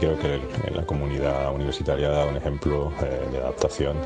Creo 0.00 0.18
que 0.18 0.40
la 0.70 0.84
comunidad 0.86 1.54
universitaria 1.54 2.08
dado 2.08 2.30
un 2.30 2.36
ejemplo 2.36 2.92
eh, 3.02 3.28
de 3.30 3.38
adaptación 3.38 3.96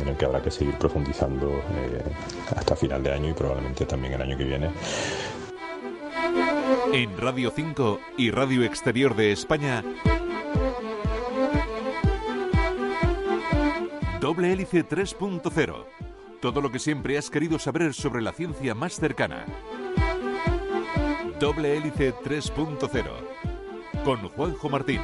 en 0.00 0.08
el 0.08 0.16
que 0.16 0.24
habrá 0.24 0.40
que 0.40 0.50
seguir 0.50 0.74
profundizando 0.78 1.50
eh, 1.50 2.02
hasta 2.56 2.76
final 2.76 3.02
de 3.02 3.12
año 3.12 3.30
y 3.30 3.32
probablemente 3.32 3.84
también 3.84 4.14
el 4.14 4.22
año 4.22 4.36
que 4.36 4.44
viene. 4.44 4.70
En 6.92 7.18
Radio 7.18 7.52
5 7.54 8.00
y 8.16 8.30
Radio 8.30 8.64
Exterior 8.64 9.14
de 9.16 9.32
España, 9.32 9.82
Doble 14.20 14.52
Hélice 14.52 14.86
3.0. 14.88 15.84
Todo 16.40 16.60
lo 16.60 16.70
que 16.70 16.78
siempre 16.78 17.18
has 17.18 17.28
querido 17.28 17.58
saber 17.58 17.92
sobre 17.92 18.22
la 18.22 18.32
ciencia 18.32 18.74
más 18.74 18.94
cercana. 18.94 19.46
Doble 21.38 21.76
Hélice 21.76 22.14
3.0. 22.14 24.04
Con 24.04 24.28
Juanjo 24.28 24.68
Martín. 24.68 25.00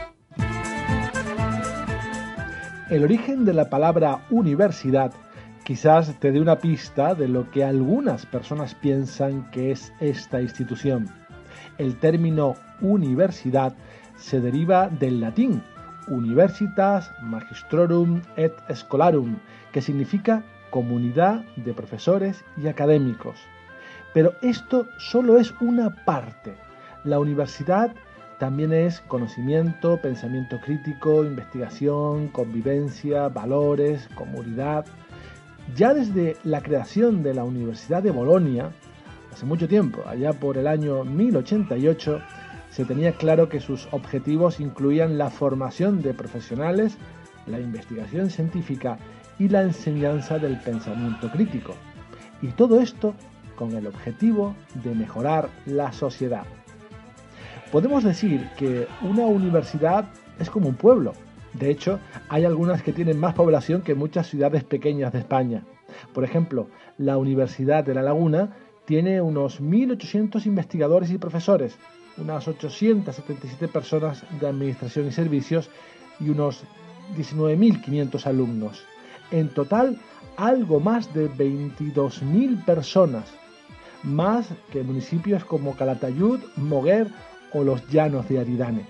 El 2.89 3.03
origen 3.03 3.45
de 3.45 3.53
la 3.53 3.69
palabra 3.69 4.25
universidad 4.31 5.12
quizás 5.65 6.15
te 6.20 6.31
dé 6.31 6.41
una 6.41 6.61
pista 6.61 7.17
de 7.17 7.27
lo 7.27 7.51
que 7.51 7.65
algunas 7.65 8.27
personas 8.27 8.77
piensan 8.77 9.51
que 9.51 9.73
es 9.73 9.92
esta 9.98 10.41
institución. 10.41 11.09
El 11.79 11.98
término 11.98 12.55
universidad 12.81 13.75
se 14.17 14.41
deriva 14.41 14.89
del 14.89 15.20
latín 15.20 15.64
universitas 16.07 17.11
magistrorum 17.23 18.23
et 18.37 18.55
scholarum, 18.73 19.37
que 19.73 19.83
significa 19.83 20.45
comunidad 20.70 21.45
de 21.57 21.75
profesores 21.75 22.45
y 22.57 22.69
académicos. 22.69 23.41
Pero 24.14 24.34
esto 24.42 24.87
solo 24.98 25.39
es 25.39 25.53
una 25.61 25.91
parte. 26.05 26.55
La 27.03 27.19
universidad 27.19 27.97
también 28.39 28.73
es 28.73 29.01
conocimiento, 29.01 29.98
pensamiento 30.01 30.61
crítico, 30.61 31.25
investigación, 31.25 32.29
convivencia, 32.29 33.29
valores, 33.29 34.09
comunidad. 34.15 34.84
Ya 35.75 35.95
desde 35.95 36.37
la 36.45 36.61
creación 36.61 37.23
de 37.23 37.33
la 37.33 37.45
Universidad 37.45 38.03
de 38.03 38.11
Bolonia, 38.11 38.73
hace 39.33 39.47
mucho 39.47 39.67
tiempo, 39.69 40.03
allá 40.07 40.34
por 40.34 40.59
el 40.59 40.67
año 40.67 41.03
1088, 41.05 42.20
se 42.70 42.84
tenía 42.84 43.12
claro 43.12 43.48
que 43.48 43.61
sus 43.61 43.89
objetivos 43.91 44.61
incluían 44.61 45.17
la 45.17 45.31
formación 45.31 46.03
de 46.03 46.12
profesionales, 46.12 46.98
la 47.47 47.59
investigación 47.59 48.29
científica 48.29 48.98
y 49.39 49.48
la 49.48 49.62
enseñanza 49.62 50.39
del 50.39 50.61
pensamiento 50.61 51.31
crítico. 51.31 51.75
Y 52.42 52.48
todo 52.48 52.83
esto 52.83 53.14
con 53.57 53.73
el 53.73 53.87
objetivo 53.87 54.55
de 54.84 54.95
mejorar 54.95 55.48
la 55.64 55.91
sociedad. 55.92 56.45
Podemos 57.77 58.05
decir 58.05 58.48
que 58.56 58.88
una 59.02 59.27
universidad 59.27 60.06
es 60.38 60.48
como 60.48 60.66
un 60.66 60.77
pueblo. 60.77 61.12
De 61.52 61.69
hecho, 61.70 62.00
hay 62.30 62.46
algunas 62.46 62.83
que 62.83 62.94
tienen 62.94 63.20
más 63.20 63.34
población 63.34 63.83
que 63.83 63.95
muchas 63.95 64.28
ciudades 64.28 64.64
pequeñas 64.64 65.12
de 65.12 65.18
España. 65.18 65.62
Por 66.14 66.24
ejemplo, 66.24 66.68
la 66.96 67.18
Universidad 67.18 67.84
de 67.84 67.92
La 67.92 68.01
Laguna 68.01 68.56
tiene 68.86 69.20
unos 69.20 69.61
1.800 69.61 70.46
investigadores 70.46 71.11
y 71.11 71.18
profesores, 71.18 71.77
unas 72.17 72.48
877 72.48 73.68
personas 73.68 74.24
de 74.40 74.48
administración 74.48 75.08
y 75.08 75.12
servicios 75.12 75.68
y 76.18 76.30
unos 76.30 76.64
19.500 77.14 78.24
alumnos. 78.24 78.84
En 79.30 79.51
total, 79.51 79.98
algo 80.39 80.80
más 80.80 81.12
de 81.12 81.28
22.000 81.28 82.64
personas, 82.64 83.34
más 84.02 84.48
que 84.72 84.83
municipios 84.83 85.45
como 85.45 85.77
Calatayud, 85.77 86.40
Moguer 86.56 87.08
o 87.52 87.64
los 87.64 87.86
llanos 87.89 88.29
de 88.29 88.39
Aridane. 88.39 88.86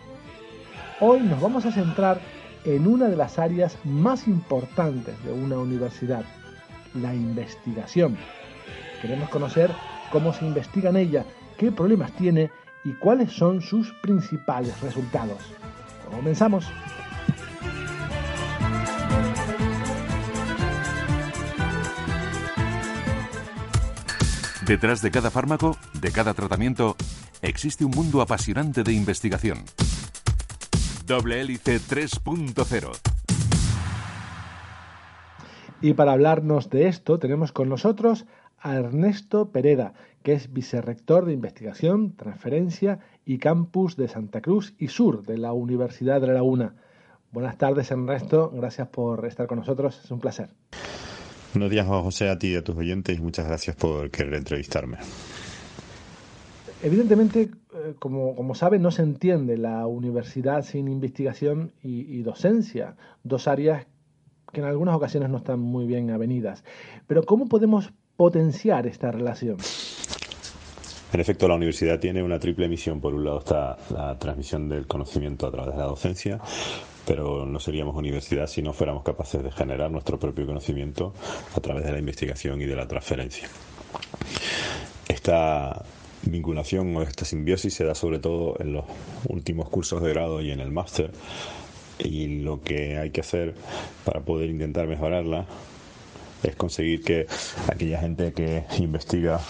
Hoy 1.01 1.21
nos 1.21 1.41
vamos 1.41 1.67
a 1.67 1.73
centrar 1.73 2.21
en 2.65 2.87
una 2.87 3.07
de 3.07 3.17
las 3.17 3.39
áreas 3.39 3.79
más 3.85 4.27
importantes 4.27 5.23
de 5.25 5.33
una 5.33 5.59
universidad, 5.59 6.25
la 6.95 7.15
investigación. 7.15 8.17
Queremos 9.01 9.29
conocer 9.29 9.71
cómo 10.11 10.33
se 10.33 10.47
investiga 10.47 10.91
en 10.91 10.97
ella, 10.97 11.25
qué 11.59 11.71
problemas 11.71 12.13
tiene 12.13 12.51
y 12.85 12.93
cuáles 12.95 13.33
son 13.33 13.61
sus 13.61 13.93
principales 14.03 14.81
resultados. 14.81 15.39
Comenzamos. 16.11 16.67
Detrás 24.67 25.01
de 25.01 25.13
cada 25.13 25.31
fármaco, 25.31 25.77
de 25.93 26.11
cada 26.11 26.35
tratamiento, 26.35 26.97
existe 27.43 27.85
un 27.85 27.93
mundo 27.93 28.21
apasionante 28.21 28.83
de 28.83 28.93
investigación. 28.93 29.65
Doble 31.07 31.41
Hélice 31.41 31.79
3.0 31.79 32.91
Y 35.81 35.95
para 35.95 36.13
hablarnos 36.13 36.69
de 36.69 36.89
esto 36.89 37.19
tenemos 37.19 37.53
con 37.53 37.69
nosotros 37.69 38.27
a 38.59 38.75
Ernesto 38.75 39.53
Pereda, 39.53 39.95
que 40.23 40.33
es 40.33 40.53
vicerrector 40.53 41.25
de 41.25 41.33
investigación, 41.33 42.17
transferencia 42.17 42.99
y 43.25 43.39
campus 43.39 43.97
de 43.97 44.09
Santa 44.09 44.41
Cruz 44.41 44.75
y 44.79 44.89
Sur 44.89 45.23
de 45.25 45.39
la 45.39 45.53
Universidad 45.53 46.21
de 46.21 46.27
La 46.29 46.35
Laguna. 46.35 46.75
Buenas 47.31 47.59
tardes, 47.59 47.91
Ernesto. 47.91 48.51
Gracias 48.51 48.89
por 48.89 49.27
estar 49.27 49.47
con 49.47 49.59
nosotros. 49.59 50.01
Es 50.03 50.11
un 50.11 50.21
placer. 50.21 50.51
Buenos 51.53 51.71
días, 51.71 51.87
Juan 51.87 52.03
José, 52.03 52.29
a 52.29 52.39
ti 52.39 52.49
y 52.49 52.57
a 52.57 52.65
tus 52.65 52.77
oyentes 52.77 53.19
y 53.19 53.21
muchas 53.21 53.47
gracias 53.47 53.77
por 53.77 54.11
querer 54.11 54.35
entrevistarme. 54.35 54.99
Evidentemente, 56.87 57.41
eh, 57.75 57.95
como, 57.99 58.37
como 58.37 58.55
saben, 58.55 58.81
no 58.81 58.93
se 58.93 59.03
entiende 59.03 59.59
la 59.59 59.89
universidad 59.89 60.63
sin 60.63 60.87
investigación 60.87 61.73
y, 61.83 62.23
docencia, 62.23 62.95
dos 63.25 63.49
áreas 63.49 63.89
que 64.53 64.61
en 64.61 64.69
algunas 64.69 64.95
ocasiones 64.95 65.29
no 65.29 65.39
están 65.39 65.59
muy 65.59 65.85
bien 65.85 66.13
avenidas. 66.13 66.63
Pero 67.09 67.25
¿cómo 67.25 67.49
podemos 67.49 67.93
potenciar 68.17 68.87
esta 68.87 69.11
relación? 69.11 69.57
En 71.13 71.19
efecto, 71.19 71.49
la 71.49 71.57
universidad 71.57 71.99
tiene 71.99 72.23
una 72.23 72.39
triple 72.39 72.69
misión. 72.69 73.01
Por 73.01 73.15
un 73.15 73.25
lado 73.25 73.41
está 73.41 73.77
la 73.91 74.17
transmisión 74.17 74.69
del 74.69 74.87
conocimiento 74.87 75.49
a 75.49 75.51
través 75.51 75.75
de 75.75 75.81
la 75.81 75.87
docencia, 75.87 76.39
pero 77.05 77.45
no 77.47 77.59
seríamos 77.59 77.97
universidad 77.97 78.47
si 78.47 78.63
no 78.63 78.73
fuéramos 78.73 79.03
capaces 79.03 79.43
de 79.43 79.51
generar 79.51 79.91
nuestro 79.91 80.21
propio 80.21 80.47
conocimiento 80.47 81.15
a 81.53 81.61
través 81.61 81.85
de 81.85 81.91
la 81.91 81.99
investigación 81.99 82.63
y 82.63 82.67
de 82.67 82.77
la 82.77 82.87
transferencia. 82.87 83.49
Esta 85.09 85.85
vinculación 86.27 86.95
o 86.97 87.03
esta 87.03 87.25
simbiosis 87.25 87.75
se 87.75 87.85
da 87.85 87.95
sobre 87.95 88.19
todo 88.19 88.57
en 88.61 88.73
los 88.73 88.85
últimos 89.29 89.69
cursos 89.69 90.03
de 90.03 90.11
grado 90.11 90.41
y 90.41 90.51
en 90.51 90.61
el 90.61 90.71
máster. 90.71 91.11
Y 91.99 92.43
lo 92.43 92.63
que 92.63 92.99
hay 92.99 93.11
que 93.11 93.21
hacer 93.21 93.55
para 94.05 94.21
poder 94.21 94.51
intentar 94.51 94.87
mejorarla 94.87 95.47
es 96.43 96.55
conseguir 96.57 97.03
que 97.03 97.27
aquella 97.69 98.01
gente 98.01 98.33
que 98.33 98.65
investiga 98.79 99.41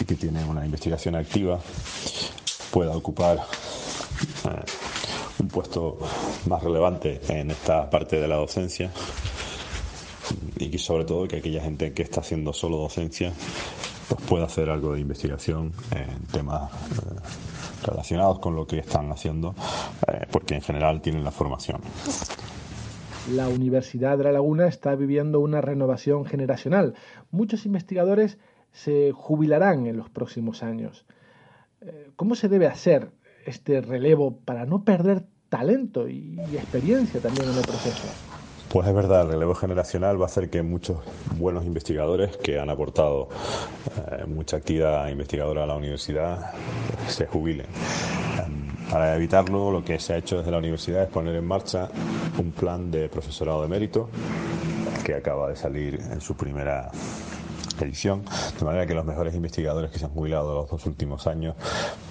y 0.00 0.04
que 0.04 0.14
tiene 0.14 0.44
una 0.44 0.64
investigación 0.64 1.14
activa 1.14 1.58
pueda 2.70 2.94
ocupar 2.94 3.38
eh, 4.44 4.64
un 5.38 5.48
puesto 5.48 5.98
más 6.46 6.62
relevante 6.62 7.20
en 7.28 7.50
esta 7.50 7.88
parte 7.88 8.20
de 8.20 8.28
la 8.28 8.36
docencia 8.36 8.90
y 10.58 10.76
sobre 10.78 11.04
todo 11.04 11.28
que 11.28 11.36
aquella 11.36 11.62
gente 11.62 11.92
que 11.92 12.02
está 12.02 12.20
haciendo 12.20 12.52
solo 12.52 12.76
docencia 12.76 13.32
pues 14.08 14.20
pueda 14.22 14.44
hacer 14.44 14.70
algo 14.70 14.94
de 14.94 15.00
investigación 15.00 15.72
en 15.90 16.22
temas 16.32 16.70
eh, 16.72 17.86
relacionados 17.86 18.38
con 18.38 18.54
lo 18.54 18.66
que 18.66 18.78
están 18.78 19.10
haciendo 19.10 19.54
eh, 20.08 20.26
porque 20.30 20.54
en 20.54 20.62
general 20.62 21.00
tienen 21.00 21.24
la 21.24 21.30
formación. 21.30 21.80
La 23.32 23.48
Universidad 23.48 24.16
de 24.18 24.24
La 24.24 24.32
Laguna 24.32 24.68
está 24.68 24.94
viviendo 24.94 25.40
una 25.40 25.60
renovación 25.60 26.24
generacional. 26.24 26.94
Muchos 27.30 27.66
investigadores 27.66 28.38
se 28.72 29.12
jubilarán 29.12 29.86
en 29.86 29.96
los 29.96 30.10
próximos 30.10 30.62
años. 30.62 31.06
Eh, 31.80 32.10
¿Cómo 32.14 32.36
se 32.36 32.48
debe 32.48 32.66
hacer 32.66 33.10
este 33.44 33.80
relevo 33.80 34.38
para 34.44 34.64
no 34.66 34.84
perder 34.84 35.24
talento 35.48 36.08
y 36.08 36.38
experiencia 36.52 37.20
también 37.20 37.48
en 37.48 37.56
el 37.56 37.64
proceso? 37.64 38.35
Pues 38.68 38.88
es 38.88 38.94
verdad, 38.94 39.22
el 39.22 39.28
relevo 39.28 39.54
generacional 39.54 40.20
va 40.20 40.24
a 40.24 40.26
hacer 40.26 40.50
que 40.50 40.62
muchos 40.62 40.98
buenos 41.36 41.64
investigadores 41.64 42.36
que 42.36 42.58
han 42.58 42.68
aportado 42.68 43.28
eh, 43.96 44.24
mucha 44.26 44.56
actividad 44.56 45.08
investigadora 45.08 45.64
a 45.64 45.66
la 45.66 45.76
universidad 45.76 46.52
se 47.08 47.26
jubilen. 47.26 47.66
Em, 48.44 48.90
para 48.90 49.14
evitarlo, 49.14 49.70
lo 49.70 49.84
que 49.84 49.98
se 50.00 50.14
ha 50.14 50.16
hecho 50.16 50.38
desde 50.38 50.50
la 50.50 50.58
universidad 50.58 51.04
es 51.04 51.08
poner 51.08 51.36
en 51.36 51.46
marcha 51.46 51.88
un 52.38 52.50
plan 52.50 52.90
de 52.90 53.08
profesorado 53.08 53.62
de 53.62 53.68
mérito 53.68 54.08
que 55.04 55.14
acaba 55.14 55.48
de 55.48 55.56
salir 55.56 56.00
en 56.10 56.20
su 56.20 56.34
primera 56.34 56.90
edición, 57.80 58.24
de 58.58 58.64
manera 58.64 58.86
que 58.86 58.94
los 58.94 59.04
mejores 59.04 59.34
investigadores 59.34 59.90
que 59.90 59.98
se 59.98 60.06
han 60.06 60.10
jubilado 60.10 60.54
los 60.54 60.70
dos 60.70 60.86
últimos 60.86 61.26
años 61.26 61.54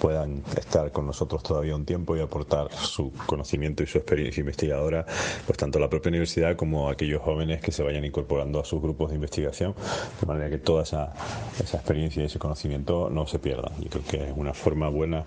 puedan 0.00 0.42
estar 0.56 0.92
con 0.92 1.06
nosotros 1.06 1.42
todavía 1.42 1.74
un 1.74 1.84
tiempo 1.84 2.16
y 2.16 2.20
aportar 2.20 2.72
su 2.72 3.12
conocimiento 3.26 3.82
y 3.82 3.86
su 3.86 3.98
experiencia 3.98 4.40
investigadora, 4.40 5.04
pues 5.46 5.58
tanto 5.58 5.78
a 5.78 5.80
la 5.80 5.88
propia 5.88 6.10
universidad 6.10 6.56
como 6.56 6.88
a 6.88 6.92
aquellos 6.92 7.22
jóvenes 7.22 7.60
que 7.60 7.72
se 7.72 7.82
vayan 7.82 8.04
incorporando 8.04 8.60
a 8.60 8.64
sus 8.64 8.80
grupos 8.80 9.10
de 9.10 9.16
investigación, 9.16 9.74
de 10.20 10.26
manera 10.26 10.50
que 10.50 10.58
toda 10.58 10.82
esa, 10.82 11.12
esa 11.62 11.76
experiencia 11.78 12.22
y 12.22 12.26
ese 12.26 12.38
conocimiento 12.38 13.10
no 13.10 13.26
se 13.26 13.38
pierdan. 13.38 13.72
Yo 13.80 13.88
creo 13.88 14.04
que 14.04 14.30
es 14.30 14.36
una 14.36 14.54
forma 14.54 14.88
buena 14.88 15.24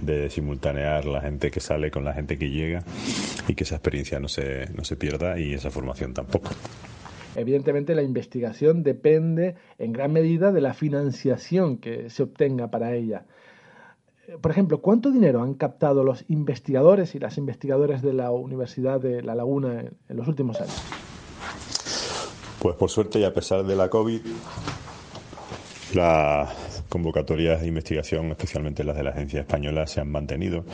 de 0.00 0.30
simultanear 0.30 1.04
la 1.04 1.20
gente 1.20 1.50
que 1.50 1.60
sale 1.60 1.90
con 1.90 2.04
la 2.04 2.14
gente 2.14 2.38
que 2.38 2.50
llega 2.50 2.82
y 3.48 3.54
que 3.54 3.64
esa 3.64 3.76
experiencia 3.76 4.20
no 4.20 4.28
se, 4.28 4.68
no 4.74 4.84
se 4.84 4.96
pierda 4.96 5.38
y 5.38 5.54
esa 5.54 5.70
formación 5.70 6.14
tampoco. 6.14 6.50
Evidentemente 7.34 7.94
la 7.94 8.02
investigación 8.02 8.82
depende 8.82 9.54
en 9.78 9.92
gran 9.92 10.12
medida 10.12 10.52
de 10.52 10.60
la 10.60 10.74
financiación 10.74 11.78
que 11.78 12.10
se 12.10 12.22
obtenga 12.22 12.70
para 12.70 12.94
ella. 12.94 13.24
Por 14.40 14.50
ejemplo, 14.50 14.80
¿cuánto 14.80 15.10
dinero 15.10 15.42
han 15.42 15.54
captado 15.54 16.04
los 16.04 16.24
investigadores 16.28 17.14
y 17.14 17.18
las 17.18 17.38
investigadoras 17.38 18.02
de 18.02 18.12
la 18.12 18.30
Universidad 18.30 19.00
de 19.00 19.22
La 19.22 19.34
Laguna 19.34 19.80
en, 19.80 20.16
los 20.16 20.28
últimos 20.28 20.60
años? 20.60 20.80
Pues 22.60 22.76
por 22.76 22.88
suerte 22.88 23.18
y 23.18 23.24
a 23.24 23.34
pesar 23.34 23.64
de 23.64 23.74
la 23.74 23.88
COVID, 23.88 24.20
la, 25.94 26.48
convocatorias 26.88 27.62
de 27.62 27.68
investigación, 27.68 28.26
especialmente 28.26 28.84
las 28.84 28.96
de 28.96 29.02
la 29.02 29.10
Agencia 29.10 29.40
Española, 29.40 29.86
se 29.86 30.00
han 30.00 30.10
mantenido 30.10 30.64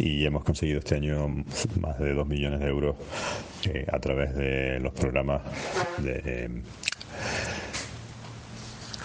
y 0.00 0.26
hemos 0.26 0.44
conseguido 0.44 0.80
este 0.80 0.96
año 0.96 1.28
más 1.80 1.98
de 2.00 2.12
dos 2.12 2.26
millones 2.26 2.58
de 2.58 2.66
euros 2.66 2.96
eh, 3.64 3.86
a 3.90 4.00
través 4.00 4.34
de 4.34 4.80
los 4.80 4.92
programas 4.92 5.42
de 6.02 6.62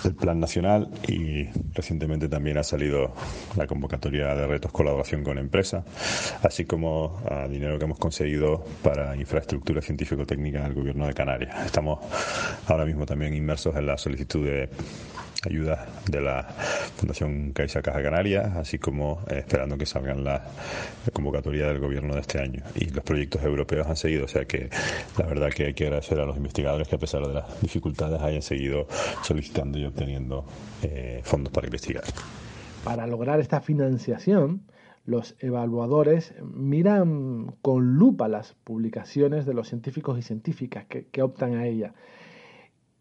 del 0.04 0.16
Plan 0.16 0.40
Nacional 0.40 0.90
y 1.08 1.48
recientemente 1.74 2.28
también 2.28 2.58
ha 2.58 2.64
salido 2.64 3.14
la 3.56 3.68
convocatoria 3.68 4.36
de 4.36 4.48
retos 4.48 4.72
colaboración 4.72 5.24
con 5.24 5.38
empresas, 5.38 5.84
así 6.42 6.66
como 6.66 7.22
a 7.30 7.48
dinero 7.48 7.78
que 7.78 7.86
hemos 7.86 8.00
conseguido 8.00 8.64
para 8.84 9.16
infraestructura 9.16 9.82
científico-técnica 9.82 10.64
del 10.64 10.74
Gobierno 10.74 11.08
de 11.08 11.14
Canarias. 11.14 11.66
Estamos 11.66 12.00
ahora 12.68 12.86
mismo 12.86 13.06
también 13.06 13.34
inmersos 13.34 13.76
en 13.76 13.86
la 13.86 13.98
solicitud 13.98 14.46
de 14.46 14.70
ayuda 15.46 15.86
de 16.10 16.22
la 16.22 16.44
Fundación 16.98 17.52
Caixa 17.54 17.82
Caja 17.82 18.02
Canarias, 18.02 18.56
así 18.56 18.80
como 18.80 19.22
eh, 19.30 19.40
esperando 19.40 19.78
que 19.78 19.86
salgan 19.86 20.24
la 20.24 20.44
convocatoria 21.14 21.68
del 21.68 21.80
gobierno 21.80 22.16
de 22.16 22.22
este 22.22 22.40
año. 22.40 22.64
Y 22.76 22.90
los 22.90 23.04
proyectos 23.04 23.44
europeos 23.44 23.88
han 23.88 23.96
seguido, 23.96 24.26
o 24.26 24.28
sea 24.28 24.46
que 24.46 24.70
la 25.18 25.26
verdad 25.26 25.50
que 25.50 25.68
hay 25.68 25.74
que 25.74 25.86
agradecer 25.86 26.20
a 26.20 26.26
los 26.26 26.38
investigadores 26.38 26.88
que 26.88 26.96
a 26.96 27.00
pesar 27.00 27.26
de 27.26 27.34
las 27.34 27.62
dificultades 27.62 28.22
hayan 28.22 28.42
seguido 28.42 28.88
solicitando 29.24 29.78
y 29.78 29.86
obteniendo 29.86 30.46
eh, 30.84 31.22
fondos 31.24 31.52
para 31.52 31.68
investigar. 31.68 32.04
Para 32.84 33.08
lograr 33.08 33.40
esta 33.40 33.62
financiación, 33.62 34.62
los 35.06 35.36
evaluadores 35.40 36.34
miran 36.42 37.56
con 37.62 37.96
lupa 37.96 38.28
las 38.28 38.54
publicaciones 38.64 39.46
de 39.46 39.54
los 39.54 39.68
científicos 39.70 40.18
y 40.18 40.22
científicas 40.22 40.86
que 40.86 41.22
optan 41.22 41.56
a 41.56 41.68
ella 41.68 41.94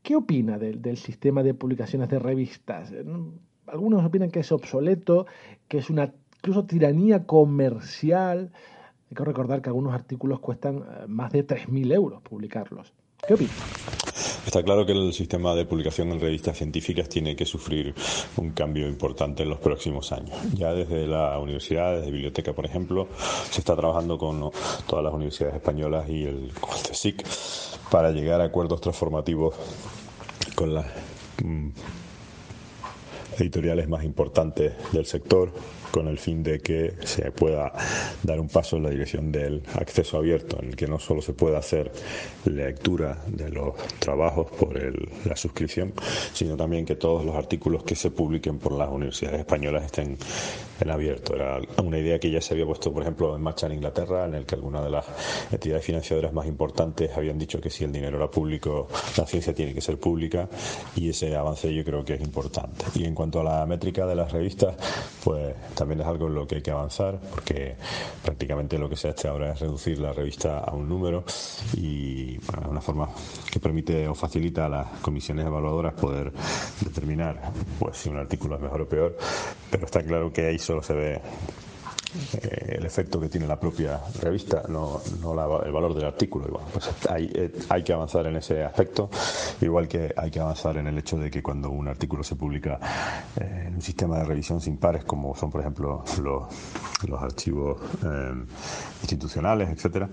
¿Qué 0.04 0.16
opina 0.16 0.58
del, 0.58 0.98
sistema 0.98 1.42
de 1.42 1.54
publicaciones 1.54 2.10
de 2.10 2.18
revistas? 2.18 2.92
Algunos 3.66 4.04
opinan 4.04 4.30
que 4.30 4.40
es 4.40 4.52
obsoleto, 4.52 5.26
que 5.66 5.78
es 5.78 5.88
una 5.88 6.12
incluso 6.36 6.66
tiranía 6.66 7.24
comercial. 7.24 8.52
Hay 9.08 9.16
que 9.16 9.24
recordar 9.24 9.62
que 9.62 9.70
algunos 9.70 9.94
artículos 9.94 10.40
cuestan 10.40 10.76
eh, 10.76 11.06
más 11.08 11.32
de 11.32 11.46
3.000 11.46 11.94
euros 11.94 12.20
publicarlos. 12.20 12.92
¿Qué 13.26 13.32
opina? 13.32 13.52
Está 14.46 14.62
claro 14.62 14.84
que 14.84 14.92
el 14.92 15.12
sistema 15.12 15.54
de 15.54 15.64
publicación 15.64 16.12
en 16.12 16.20
revistas 16.20 16.58
científicas 16.58 17.08
tiene 17.08 17.34
que 17.34 17.46
sufrir 17.46 17.94
un 18.36 18.50
cambio 18.50 18.86
importante 18.86 19.42
en 19.42 19.48
los 19.48 19.58
próximos 19.58 20.12
años. 20.12 20.36
Ya 20.54 20.72
desde 20.72 21.06
la 21.06 21.38
universidad, 21.38 21.96
desde 21.96 22.10
biblioteca, 22.10 22.52
por 22.52 22.66
ejemplo, 22.66 23.08
se 23.50 23.60
está 23.60 23.74
trabajando 23.74 24.18
con 24.18 24.50
todas 24.86 25.04
las 25.04 25.14
universidades 25.14 25.56
españolas 25.56 26.08
y 26.08 26.24
el 26.24 26.52
CSIC 26.90 27.24
para 27.90 28.10
llegar 28.10 28.40
a 28.40 28.44
acuerdos 28.44 28.80
transformativos 28.80 29.54
con 30.54 30.74
las 30.74 30.86
mm, 31.42 31.68
editoriales 33.38 33.88
más 33.88 34.04
importantes 34.04 34.74
del 34.92 35.06
sector 35.06 35.52
con 35.94 36.08
el 36.08 36.18
fin 36.18 36.42
de 36.42 36.58
que 36.58 36.92
se 37.04 37.30
pueda 37.30 37.72
dar 38.24 38.40
un 38.40 38.48
paso 38.48 38.76
en 38.76 38.82
la 38.82 38.90
dirección 38.90 39.30
del 39.30 39.62
acceso 39.74 40.16
abierto, 40.16 40.58
en 40.60 40.70
el 40.70 40.76
que 40.76 40.88
no 40.88 40.98
solo 40.98 41.22
se 41.22 41.34
pueda 41.34 41.58
hacer 41.58 41.92
lectura 42.46 43.22
de 43.28 43.48
los 43.48 43.76
trabajos 44.00 44.50
por 44.50 44.76
la 45.24 45.36
suscripción, 45.36 45.92
sino 46.32 46.56
también 46.56 46.84
que 46.84 46.96
todos 46.96 47.24
los 47.24 47.36
artículos 47.36 47.84
que 47.84 47.94
se 47.94 48.10
publiquen 48.10 48.58
por 48.58 48.72
las 48.72 48.88
universidades 48.88 49.38
españolas 49.38 49.84
estén 49.84 50.18
en 50.80 50.90
abierto. 50.90 51.34
Era 51.34 51.60
una 51.82 51.98
idea 51.98 52.18
que 52.18 52.30
ya 52.30 52.40
se 52.40 52.54
había 52.54 52.66
puesto, 52.66 52.92
por 52.92 53.02
ejemplo, 53.02 53.34
en 53.34 53.42
marcha 53.42 53.66
en 53.66 53.74
Inglaterra, 53.74 54.26
en 54.26 54.34
el 54.34 54.46
que 54.46 54.54
algunas 54.54 54.84
de 54.84 54.90
las 54.90 55.04
entidades 55.50 55.84
financiadoras 55.84 56.32
más 56.32 56.46
importantes 56.46 57.16
habían 57.16 57.38
dicho 57.38 57.60
que 57.60 57.70
si 57.70 57.84
el 57.84 57.92
dinero 57.92 58.16
era 58.16 58.30
público, 58.30 58.88
la 59.16 59.26
ciencia 59.26 59.54
tiene 59.54 59.74
que 59.74 59.80
ser 59.80 59.98
pública 59.98 60.48
y 60.96 61.10
ese 61.10 61.34
avance 61.36 61.72
yo 61.72 61.84
creo 61.84 62.04
que 62.04 62.14
es 62.14 62.20
importante. 62.20 62.84
Y 62.94 63.04
en 63.04 63.14
cuanto 63.14 63.40
a 63.40 63.44
la 63.44 63.66
métrica 63.66 64.06
de 64.06 64.14
las 64.14 64.32
revistas, 64.32 64.76
pues 65.22 65.54
también 65.74 66.00
es 66.00 66.06
algo 66.06 66.26
en 66.26 66.34
lo 66.34 66.46
que 66.46 66.56
hay 66.56 66.62
que 66.62 66.70
avanzar, 66.70 67.20
porque 67.30 67.76
prácticamente 68.22 68.78
lo 68.78 68.88
que 68.88 68.96
se 68.96 69.08
hace 69.08 69.28
ahora 69.28 69.52
es 69.52 69.60
reducir 69.60 69.98
la 69.98 70.12
revista 70.12 70.58
a 70.58 70.74
un 70.74 70.88
número 70.88 71.24
y 71.76 72.38
bueno, 72.38 72.70
una 72.70 72.80
forma 72.80 73.08
que 73.50 73.60
permite 73.60 74.08
o 74.08 74.14
facilita 74.14 74.66
a 74.66 74.68
las 74.68 74.86
comisiones 75.00 75.46
evaluadoras 75.46 75.94
poder 75.94 76.32
determinar 76.80 77.52
pues 77.78 77.96
si 77.98 78.08
un 78.08 78.18
artículo 78.18 78.56
es 78.56 78.62
mejor 78.62 78.82
o 78.82 78.88
peor, 78.88 79.16
pero 79.70 79.86
está 79.86 80.02
claro 80.02 80.32
que 80.32 80.46
ahí 80.46 80.58
solo 80.64 80.82
se 80.82 80.94
ve 80.94 81.20
eh, 82.34 82.76
el 82.78 82.86
efecto 82.86 83.20
que 83.20 83.28
tiene 83.28 83.46
la 83.46 83.58
propia 83.58 84.00
revista, 84.20 84.62
no, 84.68 85.00
el 85.64 85.72
valor 85.72 85.94
del 85.94 86.04
artículo. 86.04 86.46
Igual, 86.46 86.64
pues 86.72 86.90
hay, 87.08 87.30
eh, 87.34 87.52
hay, 87.68 87.82
que 87.82 87.92
avanzar 87.92 88.26
en 88.26 88.36
ese 88.36 88.62
aspecto, 88.62 89.10
igual 89.60 89.88
que 89.88 90.12
hay 90.16 90.30
que 90.30 90.40
avanzar 90.40 90.76
en 90.76 90.86
el 90.86 90.98
hecho 90.98 91.18
de 91.18 91.30
que 91.30 91.42
cuando 91.42 91.70
un 91.70 91.88
artículo 91.88 92.22
se 92.22 92.36
publica 92.36 92.78
eh, 93.40 93.64
en 93.66 93.74
un 93.74 93.82
sistema 93.82 94.18
de 94.18 94.24
revisión 94.24 94.60
sin 94.60 94.76
pares, 94.76 95.04
como 95.04 95.34
son 95.34 95.50
por 95.50 95.60
ejemplo 95.60 96.04
los, 96.22 97.08
los 97.08 97.22
archivos 97.22 97.80
institucionales, 99.02 99.70
etcétera, 99.70 100.08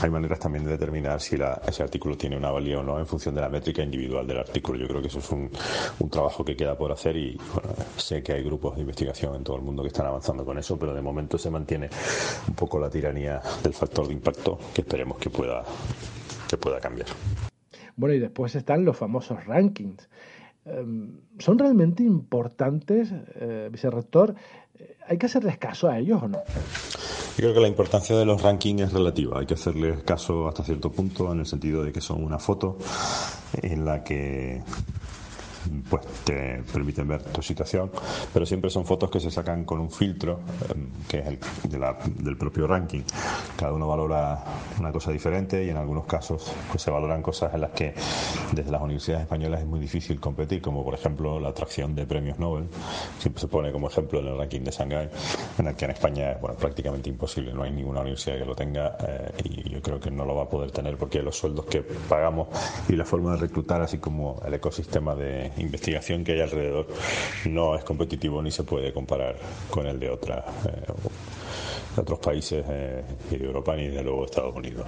hay 0.00 0.10
maneras 0.10 0.38
también 0.38 0.64
de 0.64 0.72
determinar 0.72 1.20
si 1.20 1.36
ese 1.66 1.82
artículo 1.82 2.16
tiene 2.16 2.36
una 2.36 2.50
valía 2.50 2.78
o 2.80 2.82
no 2.82 2.98
en 2.98 3.06
función 3.06 3.34
de 3.34 3.40
la 3.40 3.48
métrica 3.48 3.82
individual 3.82 4.26
del 4.26 4.38
artículo. 4.38 4.78
Yo 4.78 4.86
creo 4.88 5.00
que 5.00 5.08
eso 5.08 5.18
es 5.18 5.30
un, 5.30 5.50
un 5.98 6.10
trabajo 6.10 6.44
que 6.44 6.56
queda 6.56 6.76
por 6.76 6.92
hacer 6.92 7.16
y 7.16 7.38
sé 7.96 8.22
que 8.22 8.32
hay 8.32 8.42
grupos 8.42 8.74
de 8.76 8.82
investigación 8.82 9.34
en 9.34 9.44
todo 9.44 9.56
el 9.56 9.62
mundo 9.62 9.82
que 9.82 9.88
están 9.88 10.06
avanzando 10.06 10.44
con 10.44 10.57
eso, 10.58 10.78
pero 10.78 10.94
de 10.94 11.02
momento 11.02 11.38
se 11.38 11.50
mantiene 11.50 11.88
un 12.48 12.54
poco 12.54 12.78
la 12.78 12.90
tiranía 12.90 13.40
del 13.62 13.74
factor 13.74 14.06
de 14.06 14.14
impacto 14.14 14.58
que 14.74 14.82
esperemos 14.82 15.18
que 15.18 15.30
pueda, 15.30 15.64
que 16.48 16.56
pueda 16.56 16.80
cambiar. 16.80 17.08
Bueno, 17.96 18.14
y 18.14 18.20
después 18.20 18.54
están 18.54 18.84
los 18.84 18.96
famosos 18.96 19.44
rankings. 19.44 20.08
Em, 20.64 21.20
¿Son 21.38 21.58
realmente 21.58 22.02
importantes, 22.02 23.10
eh, 23.40 23.68
vicerrector? 23.72 24.34
¿Hay 25.08 25.18
que 25.18 25.26
hacerles 25.26 25.58
caso 25.58 25.88
a 25.88 25.98
ellos 25.98 26.22
o 26.22 26.28
no? 26.28 26.38
Yo 26.38 27.44
creo 27.44 27.54
que 27.54 27.60
la 27.60 27.68
importancia 27.68 28.16
de 28.16 28.24
los 28.24 28.42
rankings 28.42 28.82
es 28.82 28.92
relativa. 28.92 29.38
Hay 29.40 29.46
que 29.46 29.54
hacerles 29.54 30.02
caso 30.02 30.48
hasta 30.48 30.64
cierto 30.64 30.90
punto 30.90 31.32
en 31.32 31.40
el 31.40 31.46
sentido 31.46 31.84
de 31.84 31.92
que 31.92 32.00
son 32.00 32.22
una 32.22 32.38
foto 32.38 32.76
en 33.62 33.84
la 33.84 34.04
que 34.04 34.62
pues 35.88 36.06
te 36.24 36.62
permiten 36.72 37.08
ver 37.08 37.22
tu 37.22 37.42
situación, 37.42 37.90
pero 38.32 38.46
siempre 38.46 38.70
son 38.70 38.84
fotos 38.84 39.10
que 39.10 39.20
se 39.20 39.30
sacan 39.30 39.64
con 39.64 39.80
un 39.80 39.90
filtro, 39.90 40.40
em, 40.70 40.88
que 41.08 41.18
es 41.18 41.26
el 41.26 41.38
del 42.18 42.36
propio 42.36 42.66
ranking. 42.66 43.02
Cada 43.56 43.72
uno 43.72 43.86
valora 43.88 44.44
una 44.78 44.92
cosa 44.92 45.10
diferente 45.10 45.64
y 45.64 45.70
en 45.70 45.76
algunos 45.76 46.04
casos 46.04 46.52
pues, 46.70 46.82
se 46.82 46.90
valoran 46.90 47.22
cosas 47.22 47.54
en 47.54 47.60
las 47.60 47.70
que 47.70 47.94
desde 48.52 48.70
las 48.70 48.80
universidades 48.80 49.22
españolas 49.22 49.60
es 49.60 49.66
muy 49.66 49.80
difícil 49.80 50.20
competir, 50.20 50.62
como 50.62 50.84
por 50.84 50.94
ejemplo 50.94 51.40
la 51.40 51.50
atracción 51.50 51.94
de 51.94 52.06
premios 52.06 52.38
Nobel. 52.38 52.68
Siempre 53.18 53.40
se 53.40 53.48
pone 53.48 53.72
como 53.72 53.88
ejemplo 53.88 54.20
en 54.20 54.26
el 54.26 54.38
ranking 54.38 54.60
de 54.60 54.70
Shanghái, 54.70 55.08
en 55.58 55.66
el 55.66 55.74
que 55.74 55.84
en 55.84 55.90
España 55.92 56.32
es 56.32 56.40
bueno, 56.40 56.56
prácticamente 56.56 57.08
imposible, 57.08 57.52
no 57.52 57.62
hay 57.62 57.70
ninguna 57.70 58.00
universidad 58.00 58.38
que 58.38 58.44
lo 58.44 58.54
tenga 58.54 58.96
eh, 59.06 59.32
y 59.44 59.70
yo 59.70 59.82
creo 59.82 60.00
que 60.00 60.10
no 60.10 60.24
lo 60.24 60.34
va 60.34 60.44
a 60.44 60.48
poder 60.48 60.70
tener 60.70 60.96
porque 60.96 61.22
los 61.22 61.36
sueldos 61.36 61.66
que 61.66 61.82
pagamos 61.82 62.48
y 62.88 62.94
la 62.94 63.04
forma 63.04 63.32
de 63.32 63.38
reclutar, 63.38 63.82
así 63.82 63.98
como 63.98 64.40
el 64.46 64.54
ecosistema 64.54 65.14
de 65.14 65.47
investigación 65.56 66.24
que 66.24 66.32
hay 66.32 66.40
alrededor 66.40 66.86
no 67.46 67.74
es 67.74 67.84
competitivo 67.84 68.42
ni 68.42 68.50
se 68.50 68.64
puede 68.64 68.92
comparar 68.92 69.36
con 69.70 69.86
el 69.86 69.98
de 69.98 70.10
otras 70.10 70.44
eh, 70.66 70.92
otros 71.96 72.18
países 72.18 72.64
eh, 72.68 73.02
de 73.30 73.44
Europa 73.44 73.74
ni 73.76 73.88
de 73.88 74.02
luego 74.02 74.24
Estados 74.24 74.54
Unidos. 74.54 74.86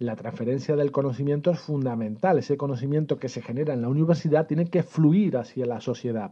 La 0.00 0.14
transferencia 0.14 0.76
del 0.76 0.92
conocimiento 0.92 1.50
es 1.50 1.58
fundamental. 1.58 2.38
Ese 2.38 2.56
conocimiento 2.56 3.18
que 3.18 3.28
se 3.28 3.42
genera 3.42 3.74
en 3.74 3.82
la 3.82 3.88
universidad 3.88 4.46
tiene 4.46 4.66
que 4.66 4.84
fluir 4.84 5.36
hacia 5.36 5.66
la 5.66 5.80
sociedad. 5.80 6.30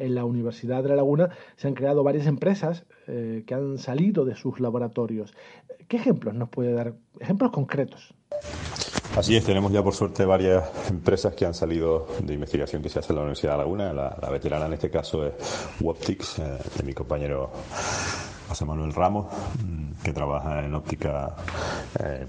En 0.00 0.16
la 0.16 0.24
Universidad 0.24 0.82
de 0.82 0.88
La 0.88 0.96
Laguna 0.96 1.30
se 1.54 1.68
han 1.68 1.74
creado 1.74 2.02
varias 2.02 2.26
empresas 2.26 2.86
eh, 3.06 3.44
que 3.46 3.54
han 3.54 3.78
salido 3.78 4.24
de 4.24 4.34
sus 4.34 4.58
laboratorios. 4.58 5.32
¿Qué 5.86 5.96
ejemplos 5.96 6.34
nos 6.34 6.48
puede 6.48 6.72
dar? 6.72 6.94
Ejemplos 7.20 7.52
concretos. 7.52 8.14
Así 9.16 9.36
es, 9.36 9.44
tenemos 9.44 9.70
ya 9.70 9.80
por 9.80 9.94
suerte 9.94 10.24
varias 10.24 10.64
empresas 10.90 11.34
que 11.34 11.46
han 11.46 11.54
salido 11.54 12.08
de 12.20 12.34
investigación 12.34 12.82
que 12.82 12.88
se 12.88 12.98
hace 12.98 13.12
en 13.12 13.16
la 13.16 13.22
Universidad 13.22 13.52
de 13.52 13.58
Laguna. 13.58 13.92
La, 13.92 14.28
veterana 14.28 14.66
en 14.66 14.72
este 14.72 14.90
caso 14.90 15.24
es 15.24 15.34
Woptics, 15.80 16.40
eh, 16.40 16.58
de 16.76 16.82
mi 16.82 16.92
compañero 16.94 17.52
José 18.48 18.64
Manuel 18.64 18.92
Ramos, 18.92 19.26
mm, 19.64 20.02
que 20.02 20.12
trabaja 20.12 20.64
en 20.64 20.74
óptica 20.74 21.36
eh, 22.00 22.26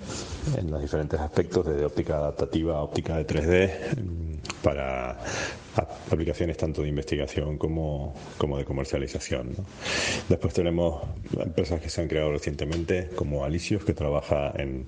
en 0.58 0.70
los 0.70 0.80
diferentes 0.80 1.20
aspectos, 1.20 1.66
desde 1.66 1.86
óptica 1.86 2.18
adaptativa 2.18 2.78
a 2.78 2.82
óptica 2.84 3.18
de 3.18 3.26
3D, 3.26 4.02
mm, 4.04 4.62
para 4.62 5.18
aplicaciones 5.76 6.58
tanto 6.58 6.82
de 6.82 6.90
investigación 6.90 7.58
como, 7.58 8.14
como 8.38 8.58
de 8.58 8.66
comercialización. 8.66 9.56
Después 10.30 10.54
tenemos 10.54 11.04
empresas 11.40 11.82
que 11.82 11.90
se 11.90 12.02
han 12.02 12.08
creado 12.08 12.32
recientemente, 12.32 13.10
como 13.16 13.44
Alicios, 13.44 13.84
que 13.84 13.94
trabaja 13.94 14.54
en 14.58 14.86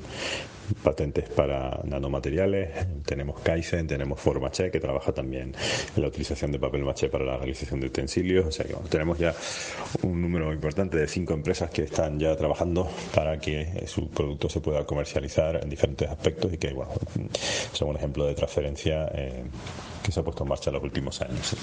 patentes 0.84 1.30
para 1.30 1.80
nanomateriales, 1.84 2.70
tenemos 3.06 3.40
Kaizen, 3.40 3.88
tenemos 3.88 4.20
Formaché, 4.20 4.70
que 4.72 4.80
trabaja 4.80 5.12
también 5.12 5.54
en 5.96 6.02
la 6.02 6.08
utilización 6.08 6.52
de 6.52 6.60
papel 6.60 6.84
maché 6.84 7.10
para 7.10 7.26
la 7.26 7.38
realización 7.38 7.80
de 7.80 7.88
utensilios, 7.88 8.46
o 8.46 8.52
sea 8.52 8.66
que 8.66 8.74
tenemos 8.90 9.18
ya 9.18 9.34
un 10.04 10.22
número 10.22 10.52
importante 10.52 10.98
de 10.98 11.08
cinco 11.08 11.34
empresas 11.34 11.70
que 11.70 11.84
están 11.84 12.20
ya 12.20 12.36
trabajando 12.36 12.90
para 13.14 13.40
que 13.40 13.84
su 13.88 14.10
producto 14.10 14.50
se 14.50 14.60
pueda 14.60 14.86
comercializar 14.86 15.60
en 15.64 15.70
diferentes 15.70 16.10
aspectos 16.10 16.54
y 16.54 16.58
que 16.58 16.74
bueno, 16.74 16.92
son 17.72 17.90
un 17.90 17.96
ejemplo 17.96 18.26
de 18.26 18.36
transferencia 18.36 19.10
eh, 19.14 19.44
que 20.04 20.12
se 20.12 20.20
ha 20.20 20.24
puesto 20.24 20.44
en 20.44 20.50
marcha 20.50 20.72
últimos 20.84 21.22
años. 21.22 21.56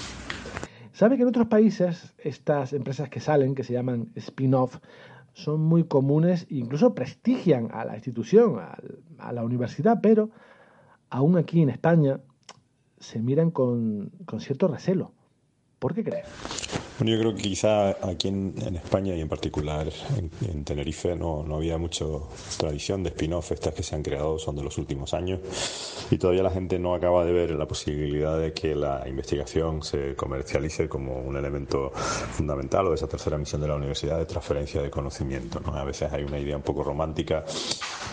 ¿Sabe 0.93 1.17
que 1.17 1.23
en 1.23 1.27
otros 1.27 1.47
países 1.47 2.13
estas 2.17 2.71
empresas 2.71 3.09
que 3.09 3.19
salen, 3.19 3.53
que 3.53 3.63
se 3.63 3.73
llaman 3.73 4.11
spin-off, 4.15 4.79
son 5.33 5.61
muy 5.61 5.83
comunes 5.83 6.47
e 6.49 6.55
incluso 6.55 6.95
prestigian 6.95 7.69
a 7.73 7.83
la 7.83 7.95
institución, 7.95 8.57
a, 8.59 9.31
la 9.33 9.43
universidad, 9.43 9.99
pero 10.01 10.29
aún 11.09 11.37
aquí 11.37 11.61
en 11.61 11.69
España 11.69 12.21
se 12.99 13.21
miran 13.21 13.51
con, 13.51 14.11
con 14.25 14.39
cierto 14.39 14.69
recelo. 14.69 15.11
¿Por 15.79 15.93
qué 15.93 16.03
crees? 16.05 16.27
Bueno, 16.97 17.11
yo 17.13 17.19
creo 17.19 17.35
que 17.35 17.41
quizá 17.41 17.89
aquí 18.09 18.29
en, 18.29 18.55
España 18.81 19.13
y 19.15 19.19
en 19.19 19.27
particular 19.27 19.89
en, 20.17 20.63
Tenerife 20.63 21.13
no, 21.17 21.43
no, 21.43 21.57
había 21.57 21.77
mucha 21.77 22.05
tradición 22.57 23.03
de 23.03 23.09
spin-off. 23.09 23.51
Estas 23.51 23.73
que 23.73 23.83
se 23.83 23.95
han 23.95 24.01
creado 24.01 24.39
son 24.39 24.55
de 24.55 24.63
los 24.63 24.77
últimos 24.77 25.13
años 25.13 25.41
y 26.09 26.17
todavía 26.17 26.41
la 26.41 26.51
gente 26.51 26.79
no 26.79 26.95
acaba 26.95 27.25
de 27.25 27.33
ver 27.33 27.51
la 27.51 27.67
posibilidad 27.67 28.39
de 28.39 28.53
que 28.53 28.75
la 28.75 29.03
investigación 29.07 29.83
se 29.83 30.15
comercialice 30.15 30.87
como 30.87 31.19
un 31.19 31.35
elemento 31.35 31.91
fundamental 31.91 32.87
o 32.87 32.89
de 32.91 32.95
esa 32.95 33.07
tercera 33.07 33.37
misión 33.37 33.59
de 33.59 33.67
la 33.67 33.75
universidad 33.75 34.17
de 34.17 34.25
transferencia 34.25 34.81
de 34.81 34.89
conocimiento. 34.89 35.59
¿no? 35.59 35.75
A 35.75 35.83
veces 35.83 36.13
hay 36.13 36.23
una 36.23 36.39
idea 36.39 36.55
un 36.55 36.63
poco 36.63 36.81
romántica 36.81 37.43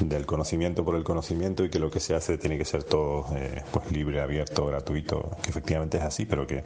del 0.00 0.26
conocimiento 0.26 0.84
por 0.84 0.96
el 0.96 1.04
conocimiento 1.04 1.64
y 1.64 1.70
que 1.70 1.78
lo 1.78 1.88
que 1.88 2.00
se 2.00 2.16
hace 2.16 2.36
tiene 2.36 2.58
que 2.58 2.64
ser 2.64 2.82
todo 2.82 3.26
eh, 3.36 3.62
pues 3.70 3.92
libre, 3.92 4.20
abierto, 4.20 4.66
gratuito, 4.66 5.30
que 5.40 5.50
efectivamente 5.50 5.98
es 5.98 6.02
así, 6.02 6.26
pero 6.26 6.48
que, 6.48 6.64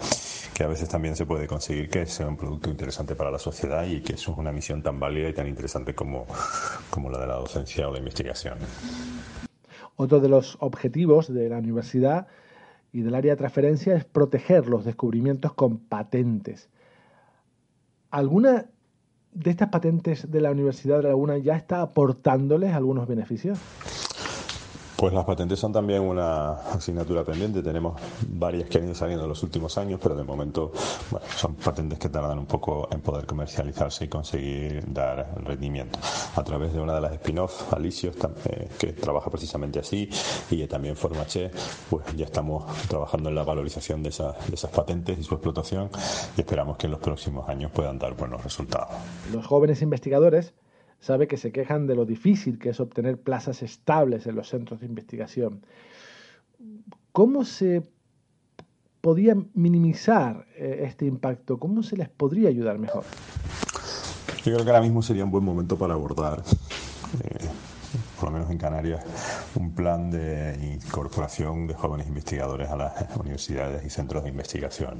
que 0.54 0.64
a 0.64 0.66
veces 0.66 0.88
también 0.88 1.14
se 1.14 1.26
puede 1.26 1.46
conseguir 1.46 1.90
que 1.90 2.05
sea 2.06 2.26
un 2.26 2.36
producto 2.36 2.70
interesante 2.70 3.14
para 3.14 3.30
la 3.30 3.38
sociedad 3.38 3.86
y 3.86 4.00
que 4.00 4.14
eso 4.14 4.32
es 4.32 4.38
una 4.38 4.52
misión 4.52 4.82
tan 4.82 4.98
válida 4.98 5.28
y 5.28 5.32
tan 5.32 5.48
interesante 5.48 5.94
como, 5.94 6.26
como 6.90 7.10
la 7.10 7.18
de 7.18 7.26
la 7.26 7.34
docencia 7.34 7.88
o 7.88 7.92
la 7.92 7.98
investigación. 7.98 8.58
Otro 9.96 10.20
de 10.20 10.28
los 10.28 10.56
objetivos 10.60 11.32
de 11.32 11.48
la 11.48 11.58
universidad 11.58 12.26
y 12.92 13.02
del 13.02 13.14
área 13.14 13.32
de 13.32 13.36
transferencia 13.36 13.94
es 13.96 14.04
proteger 14.04 14.68
los 14.68 14.84
descubrimientos 14.84 15.54
con 15.54 15.78
patentes. 15.78 16.68
¿Alguna 18.10 18.66
de 19.32 19.50
estas 19.50 19.68
patentes 19.68 20.30
de 20.30 20.40
la 20.40 20.50
Universidad 20.50 20.96
de 20.96 21.02
La 21.04 21.08
Laguna 21.10 21.36
ya 21.38 21.56
está 21.56 21.82
aportándoles 21.82 22.72
algunos 22.72 23.06
beneficios? 23.06 23.58
Pues 24.97 25.12
las 25.12 25.25
patentes 25.26 25.59
son 25.59 25.73
también 25.73 26.00
una 26.00 26.53
asignatura 26.73 27.23
pendiente. 27.23 27.62
Tenemos 27.62 28.00
varias 28.29 28.69
que 28.69 28.79
han 28.79 28.85
ido 28.85 28.95
saliendo 28.95 29.25
en 29.25 29.29
los 29.29 29.43
últimos 29.43 29.76
años, 29.76 30.00
pero 30.03 30.15
de 30.17 30.25
momento 30.25 30.73
son 31.37 31.55
patentes 31.55 31.99
que 31.99 32.09
tardan 32.09 32.38
un 32.38 32.47
poco 32.47 32.88
en 32.91 33.00
poder 33.00 33.26
comercializarse 33.26 34.07
y 34.07 34.09
conseguir 34.09 34.85
dar 34.93 35.35
rendimiento. 35.45 35.99
A 36.35 36.43
través 36.43 36.73
de 36.73 36.81
una 36.81 36.95
de 36.95 37.00
las 37.03 37.12
spin-off, 37.12 37.73
Alicios, 37.75 38.17
eh, 38.47 38.69
que 38.79 38.93
trabaja 38.95 39.31
precisamente 39.31 39.81
así, 39.81 40.09
y 40.50 40.67
también 40.67 40.97
Formache, 40.97 41.50
pues 41.91 42.05
ya 42.17 42.25
estamos 42.25 42.65
trabajando 42.88 43.29
en 43.29 43.35
la 43.35 43.45
valorización 43.45 44.03
de 44.03 44.09
esas 44.09 44.71
patentes 44.75 45.19
y 45.19 45.23
su 45.23 45.35
explotación 45.35 45.91
y 46.37 46.41
esperamos 46.41 46.76
que 46.76 46.87
en 46.87 46.93
los 46.93 47.00
próximos 47.00 47.49
años 47.49 47.71
puedan 47.71 47.99
dar 47.99 48.15
buenos 48.15 48.43
resultados. 48.43 48.88
Los 49.33 49.47
jóvenes 49.47 49.83
investigadores 49.83 50.55
sabe 51.00 51.29
que 51.29 51.37
se 51.37 51.53
quejan 51.53 51.87
de 51.87 51.95
lo 51.95 52.05
difícil 52.05 52.59
que 52.59 52.71
es 52.71 52.81
obtener 52.81 53.19
plazas 53.19 53.62
estables 53.62 54.26
en 54.26 54.35
los 54.35 54.49
centros 54.49 54.81
de 54.81 54.87
investigación. 54.87 55.62
¿Cómo 57.12 57.45
se 57.45 57.83
podía 59.00 59.37
minimizar 59.55 60.47
eh, 60.57 60.83
este 60.85 61.07
impacto? 61.07 61.59
¿Cómo 61.59 61.83
se 61.83 61.97
les 61.97 62.09
podría 62.09 62.49
ayudar 62.49 62.79
mejor? 62.79 63.05
Yo 64.45 64.53
creo 64.53 64.65
que 64.65 64.71
ahora 64.71 64.83
mismo 64.83 65.00
sería 65.03 65.25
un 65.25 65.31
buen 65.31 65.45
momento 65.45 65.79
para 65.79 65.95
abordar, 65.95 66.43
eh, 67.23 67.47
por 68.19 68.25
lo 68.26 68.31
menos 68.33 68.50
en 68.50 68.59
Canarias, 68.59 69.05
un 69.55 69.73
plan 69.73 70.11
de 70.11 70.59
incorporación 70.75 71.67
de 71.67 71.75
jóvenes 71.75 72.07
investigadores 72.09 72.69
a 72.69 72.76
las 72.76 73.17
universidades 73.17 73.85
y 73.85 73.91
centros 73.91 74.25
de 74.25 74.31
investigación. 74.31 74.99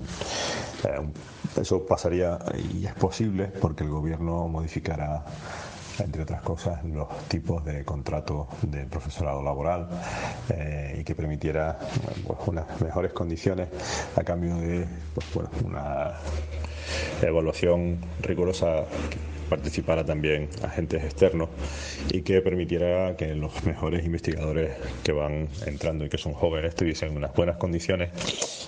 Eh, 0.85 1.61
eso 1.61 1.85
pasaría, 1.85 2.39
y 2.73 2.87
es 2.87 2.95
posible, 2.95 3.47
porque 3.61 3.85
el 3.85 3.91
gobierno 3.91 4.49
modificará 4.49 5.25
entre 6.01 6.23
otras 6.23 6.43
cosas, 6.43 6.85
los 6.85 7.09
tipos 7.29 7.65
de 7.65 7.85
contrato 7.85 8.49
de 8.63 8.85
profesorado 8.87 9.43
laboral 9.43 9.89
eh, 10.51 10.99
y 11.01 11.05
que 11.05 11.15
permitiera 11.15 11.79
pues, 12.27 12.39
unas 12.47 12.81
mejores 12.81 13.13
condiciones 13.13 13.69
a 14.17 14.23
cambio 14.23 14.57
de 14.57 14.87
pues, 15.15 15.49
una 15.65 16.15
evaluación 17.23 17.99
rigurosa 18.21 18.85
participara 19.49 20.05
también 20.05 20.49
agentes 20.63 21.05
externos 21.05 21.49
y 22.11 22.23
que 22.23 22.41
permitiera 22.43 23.17
que 23.17 23.35
los 23.35 23.65
mejores 23.65 24.05
investigadores 24.05 24.77
que 25.03 25.13
van 25.13 25.49
entrando 25.67 26.05
y 26.05 26.09
que 26.09 26.19
son 26.19 26.33
jóvenes 26.33 26.75
tuviesen 26.75 27.17
unas 27.17 27.35
buenas 27.35 27.57
condiciones 27.57 28.11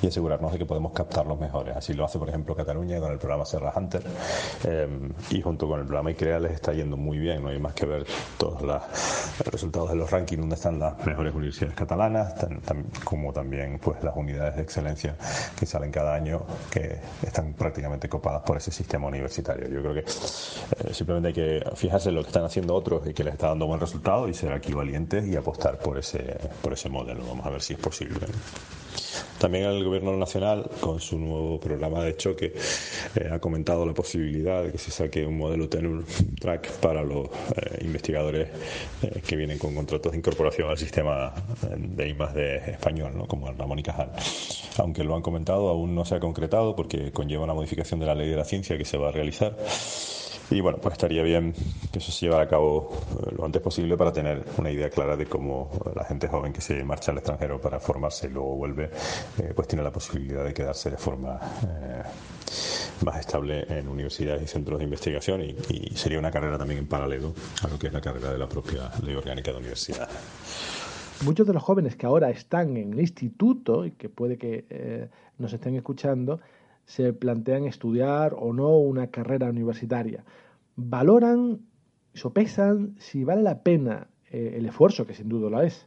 y 0.02 0.06
asegurarnos 0.06 0.52
de 0.52 0.58
que 0.58 0.66
podemos 0.66 0.92
captar 0.92 1.26
los 1.26 1.38
mejores. 1.38 1.76
Así 1.76 1.94
lo 1.94 2.04
hace, 2.04 2.18
por 2.18 2.28
ejemplo, 2.28 2.54
Cataluña 2.54 3.00
con 3.00 3.12
el 3.12 3.18
programa 3.18 3.44
Serra 3.44 3.72
Hunter 3.74 4.02
eh, 4.64 4.88
y 5.30 5.40
junto 5.40 5.68
con 5.68 5.80
el 5.80 5.86
programa 5.86 6.10
ICREA 6.10 6.40
les 6.40 6.52
está 6.52 6.72
yendo 6.72 6.96
muy 6.96 7.18
bien. 7.18 7.42
No 7.42 7.48
hay 7.48 7.58
más 7.58 7.74
que 7.74 7.86
ver 7.86 8.06
todos 8.36 8.62
los 8.62 8.82
resultados 9.50 9.90
de 9.90 9.96
los 9.96 10.10
rankings 10.10 10.40
donde 10.40 10.54
están 10.54 10.78
las 10.78 11.04
mejores 11.04 11.34
universidades 11.34 11.74
catalanas, 11.74 12.34
como 13.04 13.32
también 13.32 13.78
pues 13.78 14.02
las 14.02 14.16
unidades 14.16 14.56
de 14.56 14.62
excelencia 14.62 15.16
que 15.58 15.66
salen 15.66 15.90
cada 15.90 16.14
año 16.14 16.46
que 16.70 16.98
están 17.22 17.54
prácticamente 17.54 18.08
copadas 18.08 18.42
por 18.42 18.56
ese 18.56 18.70
sistema 18.70 19.08
universitario. 19.08 19.68
Yo 19.68 19.80
creo 19.80 19.94
que 19.94 20.04
eh, 20.76 20.92
simplemente 20.92 21.28
hay 21.28 21.34
que 21.34 21.76
fijarse 21.76 22.10
en 22.10 22.16
lo 22.16 22.22
que 22.22 22.28
están 22.28 22.44
haciendo 22.44 22.74
otros 22.74 23.06
y 23.06 23.14
que 23.14 23.24
les 23.24 23.34
está 23.34 23.48
dando 23.48 23.66
buen 23.66 23.80
resultado 23.80 24.28
y 24.28 24.34
ser 24.34 24.52
aquí 24.52 24.72
valientes 24.72 25.26
y 25.26 25.36
apostar 25.36 25.78
por 25.78 25.98
ese, 25.98 26.38
por 26.62 26.72
ese 26.72 26.88
modelo. 26.88 27.24
Vamos 27.26 27.46
a 27.46 27.50
ver 27.50 27.62
si 27.62 27.74
es 27.74 27.78
posible. 27.78 28.26
También 29.38 29.64
el 29.64 29.84
Gobierno 29.84 30.16
Nacional, 30.16 30.68
con 30.80 31.00
su 31.00 31.18
nuevo 31.18 31.60
programa 31.60 32.02
de 32.02 32.16
choque, 32.16 32.54
eh, 33.14 33.28
ha 33.30 33.38
comentado 33.38 33.86
la 33.86 33.94
posibilidad 33.94 34.64
de 34.64 34.72
que 34.72 34.78
se 34.78 34.90
saque 34.90 35.24
un 35.24 35.38
modelo 35.38 35.68
tenure 35.68 36.04
track 36.40 36.72
para 36.80 37.02
los 37.02 37.26
eh, 37.26 37.78
investigadores 37.82 38.48
que 39.26 39.36
vienen 39.36 39.58
con 39.58 39.74
contratos 39.74 40.12
de 40.12 40.18
incorporación 40.18 40.68
al 40.68 40.78
sistema 40.78 41.32
de 41.76 42.08
I+D 42.08 42.70
español, 42.72 43.12
¿no? 43.16 43.26
como 43.26 43.50
Ramón 43.52 43.78
y 43.78 43.82
Cajal. 43.82 44.10
Aunque 44.78 45.04
lo 45.04 45.14
han 45.14 45.22
comentado, 45.22 45.68
aún 45.68 45.94
no 45.94 46.04
se 46.04 46.16
ha 46.16 46.20
concretado 46.20 46.74
porque 46.74 47.12
conlleva 47.12 47.44
una 47.44 47.54
modificación 47.54 48.00
de 48.00 48.06
la 48.06 48.14
ley 48.14 48.28
de 48.28 48.36
la 48.36 48.44
ciencia 48.44 48.76
que 48.76 48.84
se 48.84 48.98
va 48.98 49.08
a 49.08 49.12
realizar. 49.12 49.56
Y 50.50 50.62
bueno, 50.62 50.78
pues 50.78 50.94
estaría 50.94 51.22
bien 51.22 51.52
que 51.92 51.98
eso 51.98 52.10
se 52.10 52.24
llevara 52.24 52.44
a 52.44 52.48
cabo 52.48 52.90
eh, 53.20 53.34
lo 53.36 53.44
antes 53.44 53.60
posible 53.60 53.98
para 53.98 54.12
tener 54.12 54.44
una 54.56 54.70
idea 54.70 54.88
clara 54.88 55.14
de 55.14 55.26
cómo 55.26 55.70
la 55.94 56.04
gente 56.04 56.26
joven 56.26 56.54
que 56.54 56.62
se 56.62 56.82
marcha 56.84 57.12
al 57.12 57.18
extranjero 57.18 57.60
para 57.60 57.78
formarse 57.78 58.28
y 58.28 58.30
luego 58.30 58.56
vuelve, 58.56 58.90
eh, 59.38 59.52
pues 59.54 59.68
tiene 59.68 59.82
la 59.82 59.92
posibilidad 59.92 60.44
de 60.44 60.54
quedarse 60.54 60.90
de 60.90 60.96
forma 60.96 61.38
eh, 61.64 62.02
más 63.04 63.20
estable 63.20 63.66
en 63.68 63.88
universidades 63.88 64.42
y 64.42 64.46
centros 64.46 64.78
de 64.78 64.84
investigación 64.84 65.42
y, 65.42 65.56
sería 65.94 66.18
una 66.18 66.30
carrera 66.30 66.56
también 66.56 66.78
en 66.78 66.86
paralelo 66.86 67.34
a 67.62 67.68
lo 67.68 67.78
que 67.78 67.88
es 67.88 67.92
la 67.92 68.00
carrera 68.00 68.32
de 68.32 68.38
la 68.38 68.48
propia 68.48 68.90
ley 69.02 69.14
orgánica 69.14 69.50
de 69.50 69.58
universidad. 69.58 70.08
Muchos 71.24 71.46
de 71.46 71.52
los 71.52 71.62
jóvenes 71.62 71.96
que 71.96 72.06
ahora 72.06 72.30
están 72.30 72.76
en 72.76 72.92
el 72.92 73.00
instituto 73.00 73.84
y 73.84 73.90
que 73.90 74.08
puede 74.08 74.38
que 74.38 75.10
nos 75.38 75.52
estén 75.52 75.74
escuchando, 75.74 76.40
se 76.88 77.12
plantean 77.12 77.64
estudiar 77.64 78.34
o 78.34 78.54
no 78.54 78.78
una 78.78 79.08
carrera 79.08 79.50
universitaria. 79.50 80.24
Valoran, 80.74 81.60
sopesan 82.14 82.94
si 82.98 83.24
vale 83.24 83.42
la 83.42 83.62
pena 83.62 84.08
eh, 84.30 84.54
el 84.56 84.64
esfuerzo, 84.64 85.06
que 85.06 85.12
sin 85.12 85.28
duda 85.28 85.50
lo 85.50 85.60
es. 85.60 85.86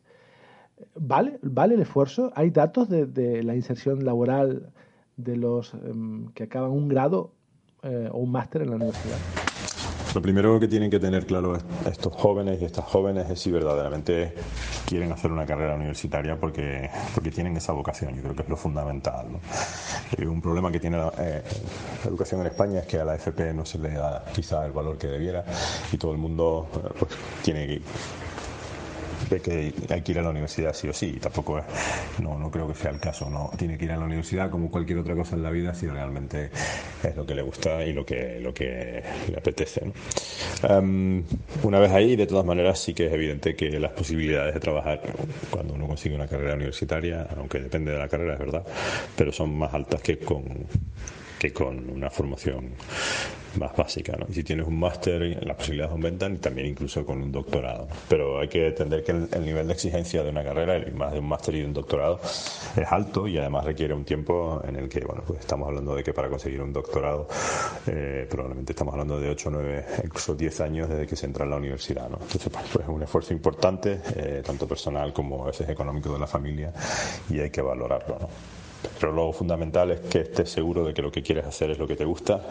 ¿Vale, 0.96 1.39
¿Vale 1.41 1.74
el 1.74 1.81
esfuerzo? 1.81 2.31
¿Hay 2.36 2.51
datos 2.51 2.88
de, 2.88 3.41
la 3.43 3.55
inserción 3.55 4.05
laboral 4.05 4.72
de 5.17 5.38
los 5.38 5.74
em, 5.74 6.27
que 6.34 6.43
acaban 6.43 6.70
un 6.70 6.88
grado 6.88 7.34
eh, 7.81 8.08
o 8.12 8.20
un 8.20 8.31
máster 8.31 8.62
en 8.62 8.70
la 8.70 8.75
universidad? 8.75 9.24
Lo 10.13 10.22
primero 10.22 10.60
que 10.60 10.68
tienen 10.68 10.91
que 10.91 11.00
tener 11.00 11.25
claro 11.25 11.58
estos 11.86 12.13
jóvenes 12.13 12.62
y 12.62 12.65
estas 12.65 12.84
jóvenes 12.84 13.30
es 13.30 13.39
si 13.39 13.50
verdaderamente 13.50 14.34
quieren 14.86 15.10
hacer 15.13 15.32
una 15.32 15.46
carrera 15.46 15.75
universitaria 15.75 16.38
porque, 16.38 16.89
porque 17.13 17.32
tienen 17.32 17.56
esa 17.56 17.72
vocación. 17.72 18.15
Yo 18.15 18.22
creo 18.22 18.36
que 18.36 18.41
es 18.44 18.50
lo 18.50 18.58
fundamental. 18.58 19.27
Eh, 20.18 20.27
un 20.27 20.41
problema 20.41 20.70
que 20.70 20.82
tiene 20.82 20.98
eh, 21.18 21.41
la, 22.03 22.10
educación 22.10 22.41
en 22.41 22.48
España 22.48 22.80
es 22.80 22.88
que 22.88 23.00
a 23.00 23.06
la 23.06 23.15
FP 23.15 23.53
no 23.53 23.65
se 23.65 23.80
le 23.80 23.91
da 23.91 24.25
quizá 24.34 24.65
el 24.65 24.74
valor 24.74 24.98
que 24.98 25.08
debiera 25.08 25.46
y 25.94 25.98
todo 25.98 26.12
el 26.12 26.18
mundo 26.18 26.68
pues, 27.00 27.12
tiene 27.41 27.68
que 27.68 27.82
que 29.30 29.74
hay 29.90 30.01
que 30.01 30.12
ir 30.12 30.20
a 30.20 30.22
la 30.22 30.30
universidad 30.30 30.74
sí 30.74 30.88
o 30.88 30.94
sí. 30.94 31.13
Tampoco 31.22 31.62
no, 32.22 32.38
no 32.38 32.51
creo 32.51 32.68
que 32.68 32.75
sea 32.75 32.92
el 32.92 33.00
caso. 33.00 33.30
No 33.30 33.51
tiene 33.58 33.78
que 33.78 33.86
ir 33.86 33.92
a 33.92 33.98
la 33.98 34.06
universidad 34.06 34.50
como 34.50 34.70
cualquier 34.70 35.00
otra 35.00 35.16
cosa 35.16 35.36
en 35.36 35.44
la 35.44 35.51
vida 35.51 35.74
si 35.74 35.88
realmente 35.88 36.50
es 37.04 37.16
lo 37.16 37.25
que 37.25 37.36
le 37.36 37.42
gusta 37.42 37.84
y 37.86 37.94
lo 37.94 38.06
que, 38.06 38.40
lo 38.40 38.54
que 38.54 39.04
le 39.30 39.38
apetece. 39.38 39.92
Em, 40.63 41.24
una 41.63 41.80
vez 41.80 41.92
ahí, 41.92 42.16
de 42.16 42.28
todas 42.28 42.46
maneras, 42.46 42.80
sí 42.80 42.94
que 42.94 43.08
es 43.08 43.13
evidente 43.13 43.56
que 43.56 43.80
las 43.80 43.92
posibilidades 43.92 44.54
de 44.54 44.60
trabajar 44.60 45.01
cuando 45.50 45.74
uno 45.74 45.88
consigue 45.88 46.16
una 46.16 46.28
carrera 46.28 46.56
universitaria, 46.56 47.28
aunque 47.38 47.60
depende 47.60 47.92
de 47.92 47.98
la 47.98 48.08
carrera, 48.08 48.34
es 48.34 48.40
verdad, 48.40 48.63
pero 49.16 49.32
son 49.32 49.58
más 49.58 49.74
altas 49.74 50.01
que 50.01 50.18
con 50.20 50.44
que 51.42 51.52
con 51.52 51.90
una 51.90 52.12
formación 52.12 52.70
más 53.58 53.76
básica. 53.76 54.16
¿no? 54.16 54.28
Y 54.30 54.34
si 54.34 54.44
tienes 54.44 54.68
un 54.68 54.80
máster, 54.80 55.44
las 55.44 55.58
posibilidades 55.58 55.92
aumentan 55.92 56.36
y 56.36 56.38
también 56.38 56.68
incluso 56.68 57.04
con 57.04 57.20
un 57.20 57.32
doctorado. 57.32 57.88
Pero 58.08 58.40
hay 58.40 58.48
que 58.48 58.68
entender 58.68 59.04
que 59.04 59.12
el, 59.12 59.44
nivel 59.44 59.66
de 59.66 59.74
exigencia 59.74 60.22
de 60.22 60.30
una 60.30 60.44
carrera, 60.44 60.86
más 60.94 61.12
de 61.14 61.18
un 61.18 61.28
máster 61.28 61.56
y 61.56 61.62
de 61.62 61.66
un 61.66 61.74
doctorado, 61.74 62.20
es 62.76 62.92
alto 62.92 63.28
y 63.28 63.40
además 63.40 63.66
requiere 63.66 63.96
un 63.96 64.06
tiempo 64.06 64.62
en 64.68 64.76
el 64.76 64.88
que, 64.88 65.00
bueno, 65.00 65.24
pues 65.26 65.40
estamos 65.40 65.68
hablando 65.68 65.96
de 65.96 66.04
que 66.04 66.14
para 66.14 66.30
conseguir 66.30 66.62
un 66.62 66.74
doctorado 66.74 67.28
eh, 67.88 68.28
probablemente 68.30 68.74
estamos 68.74 68.94
hablando 68.94 69.20
de 69.20 69.32
8, 69.32 69.50
9, 69.52 69.86
incluso 70.04 70.36
10 70.36 70.62
años 70.62 70.90
desde 70.90 71.08
que 71.08 71.16
se 71.16 71.26
entra 71.26 71.44
en 71.46 71.50
la 71.50 71.58
universidad. 71.58 72.08
¿no? 72.08 72.20
Entonces, 72.22 72.50
pues, 72.52 72.66
pues, 72.72 72.86
es 72.86 72.90
un 72.90 73.02
esfuerzo 73.02 73.34
importante, 73.34 74.00
eh, 74.16 74.44
tanto 74.46 74.68
personal 74.68 75.12
como 75.12 75.46
a 75.46 75.48
veces 75.48 75.68
económico 75.68 76.14
de 76.14 76.20
la 76.20 76.28
familia 76.28 76.72
y 77.32 77.40
hay 77.40 77.50
que 77.50 77.64
valorarlo. 77.64 78.20
¿no? 78.20 78.61
Pero 79.00 79.14
lo 79.14 79.32
fundamental 79.32 79.92
es 79.92 80.00
que 80.02 80.22
estés 80.22 80.50
seguro 80.50 80.84
de 80.84 80.94
que 80.94 81.02
lo 81.02 81.12
que 81.12 81.22
quieres 81.22 81.46
hacer 81.46 81.72
es 81.72 81.80
lo 81.80 81.88
que 81.88 81.96
te 81.96 82.06
gusta 82.06 82.42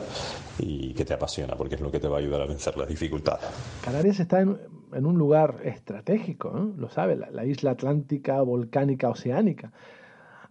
y 0.58 0.92
que 0.94 1.04
te 1.04 1.14
apasiona, 1.14 1.54
porque 1.56 1.74
es 1.74 1.80
lo 1.80 1.90
que 1.90 2.00
te 2.00 2.08
va 2.08 2.16
a 2.16 2.20
ayudar 2.20 2.42
a 2.42 2.46
vencer 2.46 2.76
las 2.76 2.88
dificultades. 2.88 3.46
Canarias 3.82 4.20
está 4.20 4.40
en, 4.40 4.58
un 4.92 5.18
lugar 5.18 5.60
estratégico, 5.64 6.72
lo 6.76 6.88
sabe, 6.90 7.16
la, 7.16 7.44
isla 7.44 7.72
atlántica, 7.72 8.40
volcánica, 8.42 9.08
oceánica. 9.08 9.72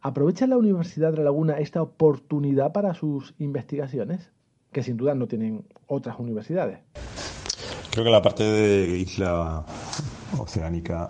¿Aprovecha 0.02 0.48
la 0.48 0.58
Universidad 0.58 1.12
de 1.12 1.18
La 1.18 1.24
Laguna 1.26 1.60
esta 1.60 1.82
oportunidad 1.82 2.72
para 2.72 2.94
sus 2.94 3.36
investigaciones? 3.38 4.32
Que 4.72 4.84
sin 4.84 4.98
duda 4.98 5.16
no 5.16 5.28
tienen 5.28 5.66
otras 5.88 6.20
universidades. 6.20 6.80
Creo 7.92 8.06
que 8.06 8.12
la 8.12 8.22
parte 8.22 8.44
de 8.44 8.98
isla 8.98 9.66
oceánica 10.38 11.10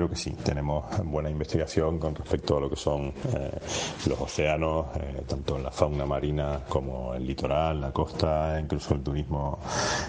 Creo 0.00 0.08
que 0.08 0.16
sí, 0.16 0.30
tenemos 0.42 0.86
buena 1.04 1.28
investigación 1.28 1.98
con 1.98 2.14
respecto 2.14 2.56
a 2.56 2.60
lo 2.62 2.70
que 2.70 2.76
son 2.76 3.08
eh, 3.34 3.58
los 4.06 4.18
océanos, 4.18 4.86
eh, 4.96 5.24
tanto 5.28 5.58
en 5.58 5.64
la 5.64 5.70
fauna 5.70 6.06
marina 6.06 6.60
como 6.66 7.12
el 7.12 7.26
litoral, 7.26 7.82
la 7.82 7.92
costa, 7.92 8.58
incluso 8.58 8.94
el 8.94 9.02
turismo, 9.02 9.58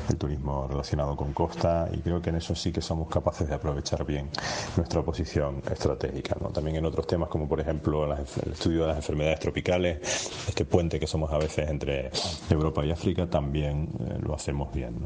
el 0.07 0.15
turismo 0.15 0.65
relacionado 0.69 1.17
con 1.17 1.33
costa, 1.33 1.89
y 1.91 1.97
creo 1.97 2.21
que 2.21 2.29
en 2.29 2.37
eso 2.37 2.55
sí 2.55 2.71
que 2.71 2.81
somos 2.81 3.09
capaces 3.09 3.49
de 3.49 3.55
aprovechar 3.55 4.05
bien 4.05 4.29
nuestra 4.77 5.01
posición 5.01 5.61
estratégica. 5.69 6.37
También 6.53 6.77
en 6.77 6.85
otros 6.85 7.05
temas 7.05 7.27
como 7.27 7.49
por 7.49 7.59
ejemplo 7.59 8.05
el 8.05 8.51
estudio 8.53 8.83
de 8.83 8.87
las 8.87 8.95
enfermedades 8.95 9.41
tropicales, 9.41 9.99
este 10.47 10.63
puente 10.63 11.01
que 11.01 11.07
somos 11.07 11.29
a 11.33 11.37
veces 11.37 11.69
entre 11.69 12.11
Europa 12.49 12.85
y 12.85 12.91
África, 12.91 13.29
también 13.29 13.89
eh, 13.99 14.19
lo 14.21 14.35
hacemos 14.35 14.73
bien. 14.73 15.05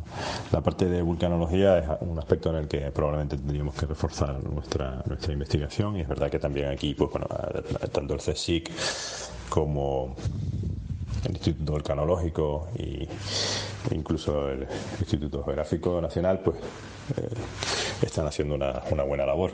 La 0.51 0.61
parte 0.61 0.85
de 0.85 1.01
vulcanología 1.01 1.79
es 1.79 1.87
un 2.01 2.19
aspecto 2.19 2.51
en 2.51 2.57
el 2.57 2.67
que 2.67 2.91
probablemente 2.91 3.35
tendríamos 3.35 3.73
que 3.73 3.87
reforzar 3.87 4.35
nuestra, 4.43 4.74
investigación 5.29 5.97
y 5.97 6.01
es 6.01 6.07
verdad 6.07 6.29
que 6.29 6.39
también 6.39 6.67
aquí, 6.67 6.93
pues 6.93 7.11
bueno, 7.11 7.27
tanto 7.91 8.13
el 8.13 8.19
CSIC 8.19 8.71
como 9.49 10.15
el 11.25 11.31
Instituto 11.31 11.73
Volcanológico 11.73 12.67
e 12.77 13.07
incluso 13.91 14.49
el 14.49 14.67
Instituto 14.99 15.43
Geográfico 15.43 16.01
Nacional, 16.01 16.39
pues 16.43 16.57
eh, 17.17 17.29
están 18.01 18.27
haciendo 18.27 18.55
una, 18.55 18.81
una 18.91 19.03
buena 19.03 19.25
labor. 19.25 19.51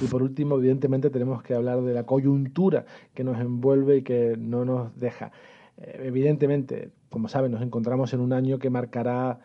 Y 0.00 0.06
por 0.06 0.22
último, 0.22 0.56
evidentemente, 0.56 1.10
tenemos 1.10 1.42
que 1.42 1.54
hablar 1.54 1.80
de 1.82 1.94
la 1.94 2.04
coyuntura 2.04 2.84
que 3.14 3.22
nos 3.22 3.40
envuelve 3.40 3.98
y 3.98 4.02
que 4.02 4.36
no 4.36 4.64
nos 4.64 4.96
deja. 4.98 5.30
Eh, 5.78 6.02
evidentemente, 6.04 6.90
como 7.10 7.28
saben, 7.28 7.52
nos 7.52 7.62
encontramos 7.62 8.12
en 8.12 8.20
un 8.20 8.32
año 8.32 8.58
que 8.58 8.70
marcará 8.70 9.38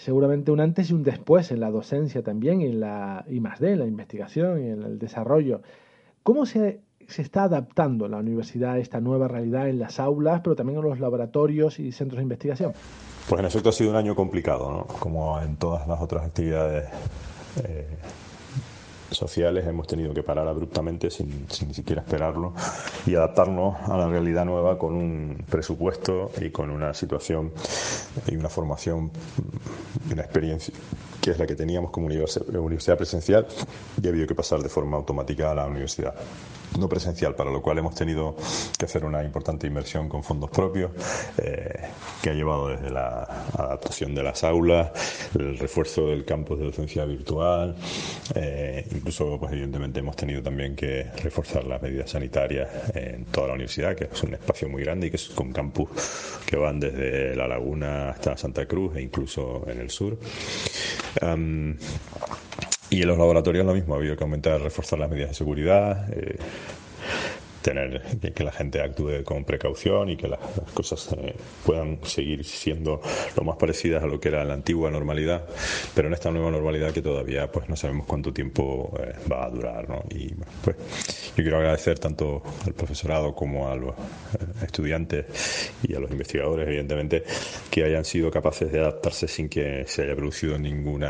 seguramente 0.00 0.50
un 0.50 0.60
antes 0.60 0.90
y 0.90 0.94
un 0.94 1.02
después 1.02 1.50
en 1.50 1.60
la 1.60 1.70
docencia 1.70 2.22
también, 2.22 2.62
en 2.62 2.80
la 2.80 3.24
I 3.28 3.40
más 3.40 3.60
D, 3.60 3.72
en 3.72 3.80
la 3.80 3.86
investigación 3.86 4.64
y 4.64 4.70
en 4.70 4.82
el 4.82 4.98
desarrollo. 4.98 5.60
¿Cómo 6.22 6.46
se, 6.46 6.80
se 7.06 7.20
está 7.22 7.44
adaptando 7.44 8.08
la 8.08 8.16
universidad 8.16 8.72
a 8.72 8.78
esta 8.78 9.00
nueva 9.00 9.28
realidad 9.28 9.68
en 9.68 9.78
las 9.78 10.00
aulas, 10.00 10.40
pero 10.42 10.56
también 10.56 10.78
en 10.78 10.84
los 10.84 11.00
laboratorios 11.00 11.78
y 11.78 11.92
centros 11.92 12.16
de 12.16 12.22
investigación? 12.22 12.72
Pues 13.28 13.38
en 13.38 13.46
efecto 13.46 13.68
ha 13.68 13.72
sido 13.72 13.90
un 13.90 13.96
año 13.96 14.14
complicado, 14.14 14.70
¿no? 14.70 14.86
como 14.98 15.38
en 15.40 15.56
todas 15.56 15.86
las 15.86 16.00
otras 16.00 16.24
actividades 16.24 16.88
eh, 17.64 17.86
sociales 19.10 19.66
hemos 19.66 19.86
tenido 19.86 20.14
que 20.14 20.22
parar 20.22 20.46
abruptamente 20.48 21.10
sin, 21.10 21.46
ni 21.66 21.74
siquiera 21.74 22.02
esperarlo 22.02 22.52
y 23.06 23.14
adaptarnos 23.14 23.76
a 23.88 23.96
la 23.96 24.08
realidad 24.08 24.44
nueva 24.44 24.78
con 24.78 24.94
un 24.94 25.44
presupuesto 25.48 26.30
y 26.40 26.50
con 26.50 26.70
una 26.70 26.94
situación 26.94 27.52
y 28.26 28.36
una 28.36 28.48
formación 28.48 29.10
una 30.10 30.22
experiencia 30.22 30.74
que 31.20 31.32
es 31.32 31.38
la 31.38 31.46
que 31.46 31.54
teníamos 31.54 31.90
como 31.90 32.06
universidad 32.06 32.96
presencial 32.96 33.46
y 34.00 34.06
ha 34.06 34.10
habido 34.10 34.26
que 34.26 34.34
pasar 34.34 34.62
de 34.62 34.68
forma 34.68 34.96
automática 34.96 35.50
a 35.50 35.54
la 35.54 35.66
universidad 35.66 36.14
no 36.78 36.88
presencial, 36.88 37.34
para 37.34 37.50
lo 37.50 37.60
cual 37.62 37.78
hemos 37.78 37.94
tenido 37.94 38.36
que 38.78 38.84
hacer 38.84 39.04
una 39.04 39.22
importante 39.24 39.66
inversión 39.66 40.08
con 40.08 40.22
fondos 40.22 40.50
propios, 40.50 40.90
eh, 41.38 41.88
que 42.22 42.30
ha 42.30 42.32
llevado 42.34 42.68
desde 42.68 42.90
la 42.90 43.22
adaptación 43.54 44.14
de 44.14 44.22
las 44.22 44.44
aulas, 44.44 44.90
el 45.38 45.58
refuerzo 45.58 46.08
del 46.08 46.24
campus 46.24 46.58
de 46.58 46.66
docencia 46.66 47.04
virtual, 47.04 47.76
eh, 48.34 48.86
incluso, 48.92 49.38
pues 49.38 49.52
evidentemente, 49.52 50.00
hemos 50.00 50.16
tenido 50.16 50.42
también 50.42 50.76
que 50.76 51.04
reforzar 51.22 51.64
las 51.64 51.80
medidas 51.82 52.10
sanitarias 52.10 52.68
en 52.94 53.24
toda 53.26 53.48
la 53.48 53.54
universidad, 53.54 53.94
que 53.94 54.04
es 54.12 54.22
un 54.22 54.34
espacio 54.34 54.68
muy 54.68 54.82
grande 54.82 55.08
y 55.08 55.10
que 55.10 55.16
es 55.16 55.28
con 55.28 55.52
campus 55.52 55.88
que 56.46 56.56
van 56.56 56.80
desde 56.80 57.34
La 57.36 57.46
Laguna 57.46 58.10
hasta 58.10 58.36
Santa 58.36 58.66
Cruz 58.66 58.96
e 58.96 59.02
incluso 59.02 59.64
en 59.68 59.80
el 59.80 59.90
sur. 59.90 60.18
Y 62.90 63.02
en 63.02 63.08
los 63.08 63.18
laboratorios 63.18 63.64
lo 63.64 63.72
mismo, 63.72 63.94
ha 63.94 63.98
habido 63.98 64.16
que 64.16 64.24
aumentar, 64.24 64.60
reforzar 64.60 64.98
las 64.98 65.08
medidas 65.08 65.30
de 65.30 65.34
seguridad, 65.34 66.12
eh, 66.12 66.36
tener 67.62 68.02
que, 68.34 68.44
la 68.44 68.52
gente 68.52 68.80
actúe 68.80 69.22
con 69.24 69.44
precaución 69.44 70.10
y 70.10 70.16
que 70.16 70.28
las, 70.28 70.40
cosas 70.74 71.14
eh, 71.18 71.34
puedan 71.64 71.98
seguir 72.04 72.44
siendo 72.44 73.00
lo 73.36 73.44
más 73.44 73.56
parecidas 73.56 74.02
a 74.02 74.06
lo 74.06 74.18
que 74.18 74.28
era 74.28 74.44
la 74.44 74.54
antigua 74.54 74.90
normalidad, 74.90 75.44
pero 75.94 76.08
en 76.08 76.14
esta 76.14 76.30
nueva 76.30 76.50
normalidad 76.50 76.92
que 76.92 77.02
todavía 77.02 77.50
pues 77.50 77.68
no 77.68 77.76
sabemos 77.76 78.06
cuánto 78.06 78.32
tiempo 78.32 78.94
eh, 79.00 79.14
va 79.30 79.46
a 79.46 79.50
durar, 79.50 79.88
¿no? 79.88 80.02
Y 80.10 80.32
pues 80.62 80.76
yo 81.36 81.42
quiero 81.42 81.58
agradecer 81.58 81.98
tanto 81.98 82.42
al 82.66 82.72
profesorado 82.74 83.34
como 83.34 83.68
a 83.68 83.76
los 83.76 83.90
eh, 83.90 84.64
estudiantes 84.64 85.72
y 85.82 85.94
a 85.94 86.00
los 86.00 86.10
investigadores, 86.10 86.66
evidentemente, 86.66 87.24
que 87.70 87.84
hayan 87.84 88.04
sido 88.04 88.30
capaces 88.30 88.72
de 88.72 88.80
adaptarse 88.80 89.28
sin 89.28 89.48
que 89.48 89.84
se 89.86 90.02
haya 90.02 90.16
producido 90.16 90.58
ningún 90.58 91.04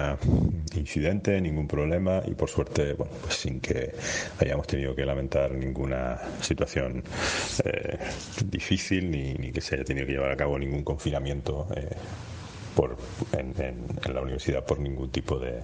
incidente, 0.74 1.40
ningún 1.40 1.66
problema 1.66 2.22
y 2.26 2.34
por 2.34 2.48
suerte, 2.48 2.94
bueno, 2.94 3.12
pues 3.22 3.34
sin 3.34 3.60
que 3.60 3.92
hayamos 4.38 4.66
tenido 4.66 4.94
que 4.94 5.04
lamentar 5.04 5.52
ninguna 5.52 6.18
situación 6.42 7.02
eh, 7.64 7.98
difícil 8.44 9.10
ni, 9.10 9.52
que 9.52 9.60
se 9.60 9.76
haya 9.76 9.84
tenido 9.84 10.06
que 10.06 10.12
llevar 10.12 10.30
a 10.32 10.36
cabo 10.36 10.58
ningún 10.58 10.82
confinamiento 10.82 11.66
eh, 11.74 11.88
por, 12.74 12.96
en, 13.32 14.14
la 14.14 14.20
universidad 14.20 14.64
por 14.64 14.78
ningún 14.78 15.10
tipo 15.10 15.38
de, 15.38 15.62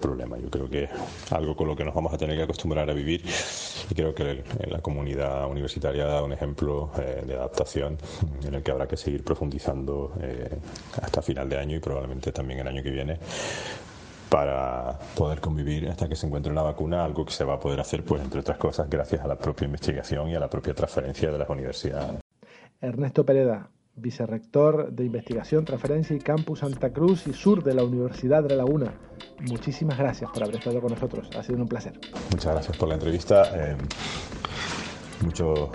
problema. 0.00 0.36
Yo 0.38 0.50
creo 0.50 0.68
que 0.68 0.88
algo 1.30 1.56
con 1.56 1.66
lo 1.66 1.74
que 1.74 1.84
nos 1.84 1.94
vamos 1.94 2.12
a 2.12 2.18
tener 2.18 2.36
que 2.36 2.42
acostumbrar 2.42 2.88
a 2.90 2.92
vivir 2.92 3.22
y 3.90 3.94
creo 3.94 4.14
que 4.14 4.44
la 4.68 4.80
comunidad 4.80 5.48
universitaria 5.48 6.04
dado 6.04 6.26
un 6.26 6.32
ejemplo 6.32 6.90
eh, 6.98 7.22
de 7.26 7.34
adaptación 7.34 7.96
en 8.46 8.54
el 8.54 8.62
que 8.62 8.70
habrá 8.70 8.86
que 8.86 8.96
seguir 8.96 9.24
profundizando 9.24 10.12
hasta 11.00 11.22
final 11.22 11.48
de 11.48 11.58
año 11.58 11.76
y 11.76 11.80
probablemente 11.80 12.32
también 12.32 12.60
el 12.60 12.68
año 12.68 12.82
que 12.82 12.90
viene 12.90 13.18
para 14.28 14.98
poder 15.14 15.40
convivir 15.40 15.88
hasta 15.88 16.08
que 16.08 16.16
se 16.16 16.26
encuentre 16.26 16.50
una 16.50 16.62
vacuna, 16.62 17.04
algo 17.04 17.24
que 17.24 17.32
se 17.32 17.44
va 17.44 17.54
a 17.54 17.60
poder 17.60 17.80
hacer, 17.80 18.04
pues 18.04 18.22
entre 18.22 18.40
otras 18.40 18.58
cosas, 18.58 18.88
gracias 18.90 19.22
a 19.22 19.28
la 19.28 19.36
propia 19.36 19.66
investigación 19.66 20.28
y 20.28 20.34
a 20.34 20.40
la 20.40 20.48
propia 20.48 20.74
transferencia 20.74 21.30
de 21.30 21.38
las 21.38 21.48
universidades. 21.48 22.20
Ernesto 22.80 23.24
Pereda, 23.24 23.70
vicerrector 23.94 24.92
de 24.92 25.04
investigación, 25.04 25.64
transferencia 25.64 26.14
y 26.14 26.18
campus 26.18 26.60
Santa 26.60 26.92
Cruz 26.92 27.26
y 27.26 27.32
Sur 27.32 27.64
de 27.64 27.74
la 27.74 27.84
Universidad 27.84 28.42
de 28.42 28.50
La 28.50 28.56
Laguna. 28.56 28.92
Muchísimas 29.48 29.98
gracias 29.98 30.30
por 30.30 30.42
haber 30.42 30.56
estado 30.56 30.80
con 30.80 30.92
nosotros. 30.92 31.30
Ha 31.36 31.42
sido 31.42 31.62
un 31.62 31.68
placer. 31.68 31.98
Muchas 32.30 32.52
gracias 32.52 32.76
por 32.76 32.88
la 32.88 32.94
entrevista. 32.94 33.50
Eh, 33.54 33.76
mucho, 35.22 35.72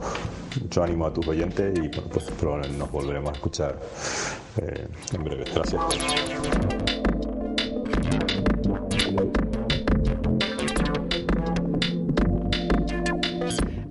mucho 0.62 0.84
ánimo 0.84 1.08
a 1.08 1.14
tus 1.14 1.28
oyentes 1.28 1.78
y 1.78 1.90
pues 1.90 2.30
probablemente 2.40 2.78
nos 2.78 2.92
volveremos 2.92 3.32
a 3.32 3.34
escuchar 3.34 3.80
eh, 4.58 4.88
en 5.14 5.24
breve. 5.24 5.46
Gracias. 5.54 6.91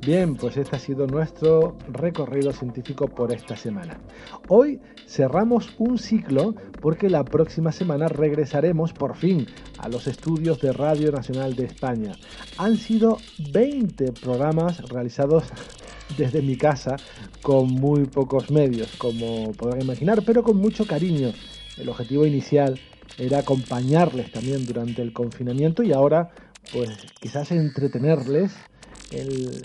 Bien, 0.00 0.34
pues 0.34 0.56
este 0.56 0.76
ha 0.76 0.78
sido 0.78 1.06
nuestro 1.06 1.76
recorrido 1.92 2.52
científico 2.54 3.06
por 3.06 3.34
esta 3.34 3.54
semana. 3.54 4.00
Hoy 4.48 4.80
cerramos 5.06 5.74
un 5.76 5.98
ciclo 5.98 6.54
porque 6.80 7.10
la 7.10 7.22
próxima 7.22 7.70
semana 7.70 8.08
regresaremos 8.08 8.94
por 8.94 9.14
fin 9.14 9.46
a 9.76 9.90
los 9.90 10.06
estudios 10.06 10.58
de 10.62 10.72
Radio 10.72 11.12
Nacional 11.12 11.54
de 11.54 11.66
España. 11.66 12.12
Han 12.56 12.78
sido 12.78 13.18
20 13.52 14.12
programas 14.12 14.80
realizados 14.88 15.44
desde 16.16 16.40
mi 16.40 16.56
casa 16.56 16.96
con 17.42 17.68
muy 17.68 18.06
pocos 18.06 18.50
medios, 18.50 18.96
como 18.96 19.52
podrán 19.52 19.82
imaginar, 19.82 20.22
pero 20.24 20.42
con 20.42 20.56
mucho 20.56 20.86
cariño. 20.86 21.32
El 21.76 21.90
objetivo 21.90 22.24
inicial 22.24 22.80
era 23.18 23.40
acompañarles 23.40 24.32
también 24.32 24.64
durante 24.64 25.02
el 25.02 25.12
confinamiento 25.12 25.82
y 25.82 25.92
ahora 25.92 26.30
pues 26.72 26.88
quizás 27.20 27.52
entretenerles 27.52 28.52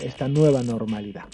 esta 0.00 0.28
nueva 0.28 0.62
normalidad. 0.62 1.24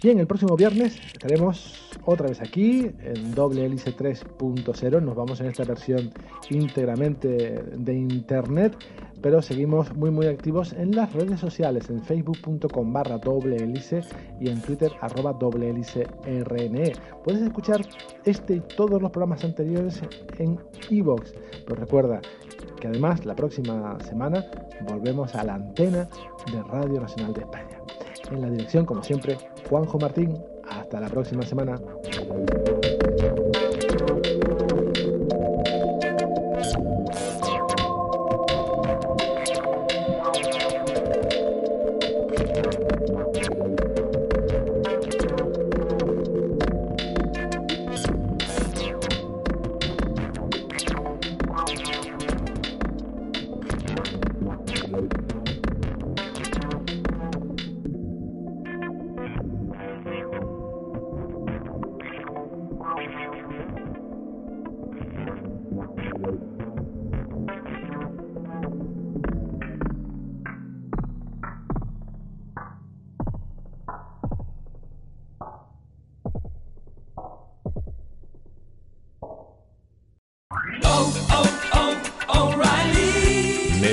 Bien, 0.00 0.20
el 0.20 0.28
próximo 0.28 0.56
viernes 0.56 0.96
estaremos 1.12 1.90
otra 2.04 2.28
vez 2.28 2.40
aquí 2.40 2.88
en 3.02 3.34
doble 3.34 3.66
hélice 3.66 3.96
3.0. 3.96 5.02
Nos 5.02 5.16
vamos 5.16 5.40
en 5.40 5.46
esta 5.48 5.64
versión 5.64 6.12
íntegramente 6.50 7.28
de 7.76 7.94
internet, 7.94 8.76
pero 9.20 9.42
seguimos 9.42 9.92
muy 9.96 10.12
muy 10.12 10.26
activos 10.26 10.72
en 10.72 10.94
las 10.94 11.12
redes 11.14 11.40
sociales, 11.40 11.90
en 11.90 12.00
facebook.com 12.00 12.92
barra 12.92 13.18
doble 13.18 13.56
hélice 13.56 14.02
y 14.40 14.48
en 14.48 14.62
twitter 14.62 14.92
arroba 15.00 15.32
doble 15.32 15.70
hélice 15.70 16.06
rne. 16.44 16.92
Puedes 17.24 17.42
escuchar 17.42 17.84
este 18.24 18.54
y 18.54 18.60
todos 18.76 19.02
los 19.02 19.10
programas 19.10 19.42
anteriores 19.42 20.00
en 20.38 20.60
iVoox, 20.90 21.32
pero 21.66 21.74
recuerda 21.74 22.20
que 22.80 22.86
además 22.86 23.26
la 23.26 23.34
próxima 23.34 23.98
semana 23.98 24.44
volvemos 24.88 25.34
a 25.34 25.42
la 25.42 25.54
antena 25.54 26.08
de 26.52 26.62
Radio 26.68 27.00
Nacional 27.00 27.34
de 27.34 27.40
España. 27.40 27.80
En 28.30 28.42
la 28.42 28.50
dirección, 28.50 28.84
como 28.84 29.02
siempre, 29.02 29.38
Juanjo 29.68 29.98
Martín. 29.98 30.34
Hasta 30.70 31.00
la 31.00 31.08
próxima 31.08 31.42
semana. 31.42 31.78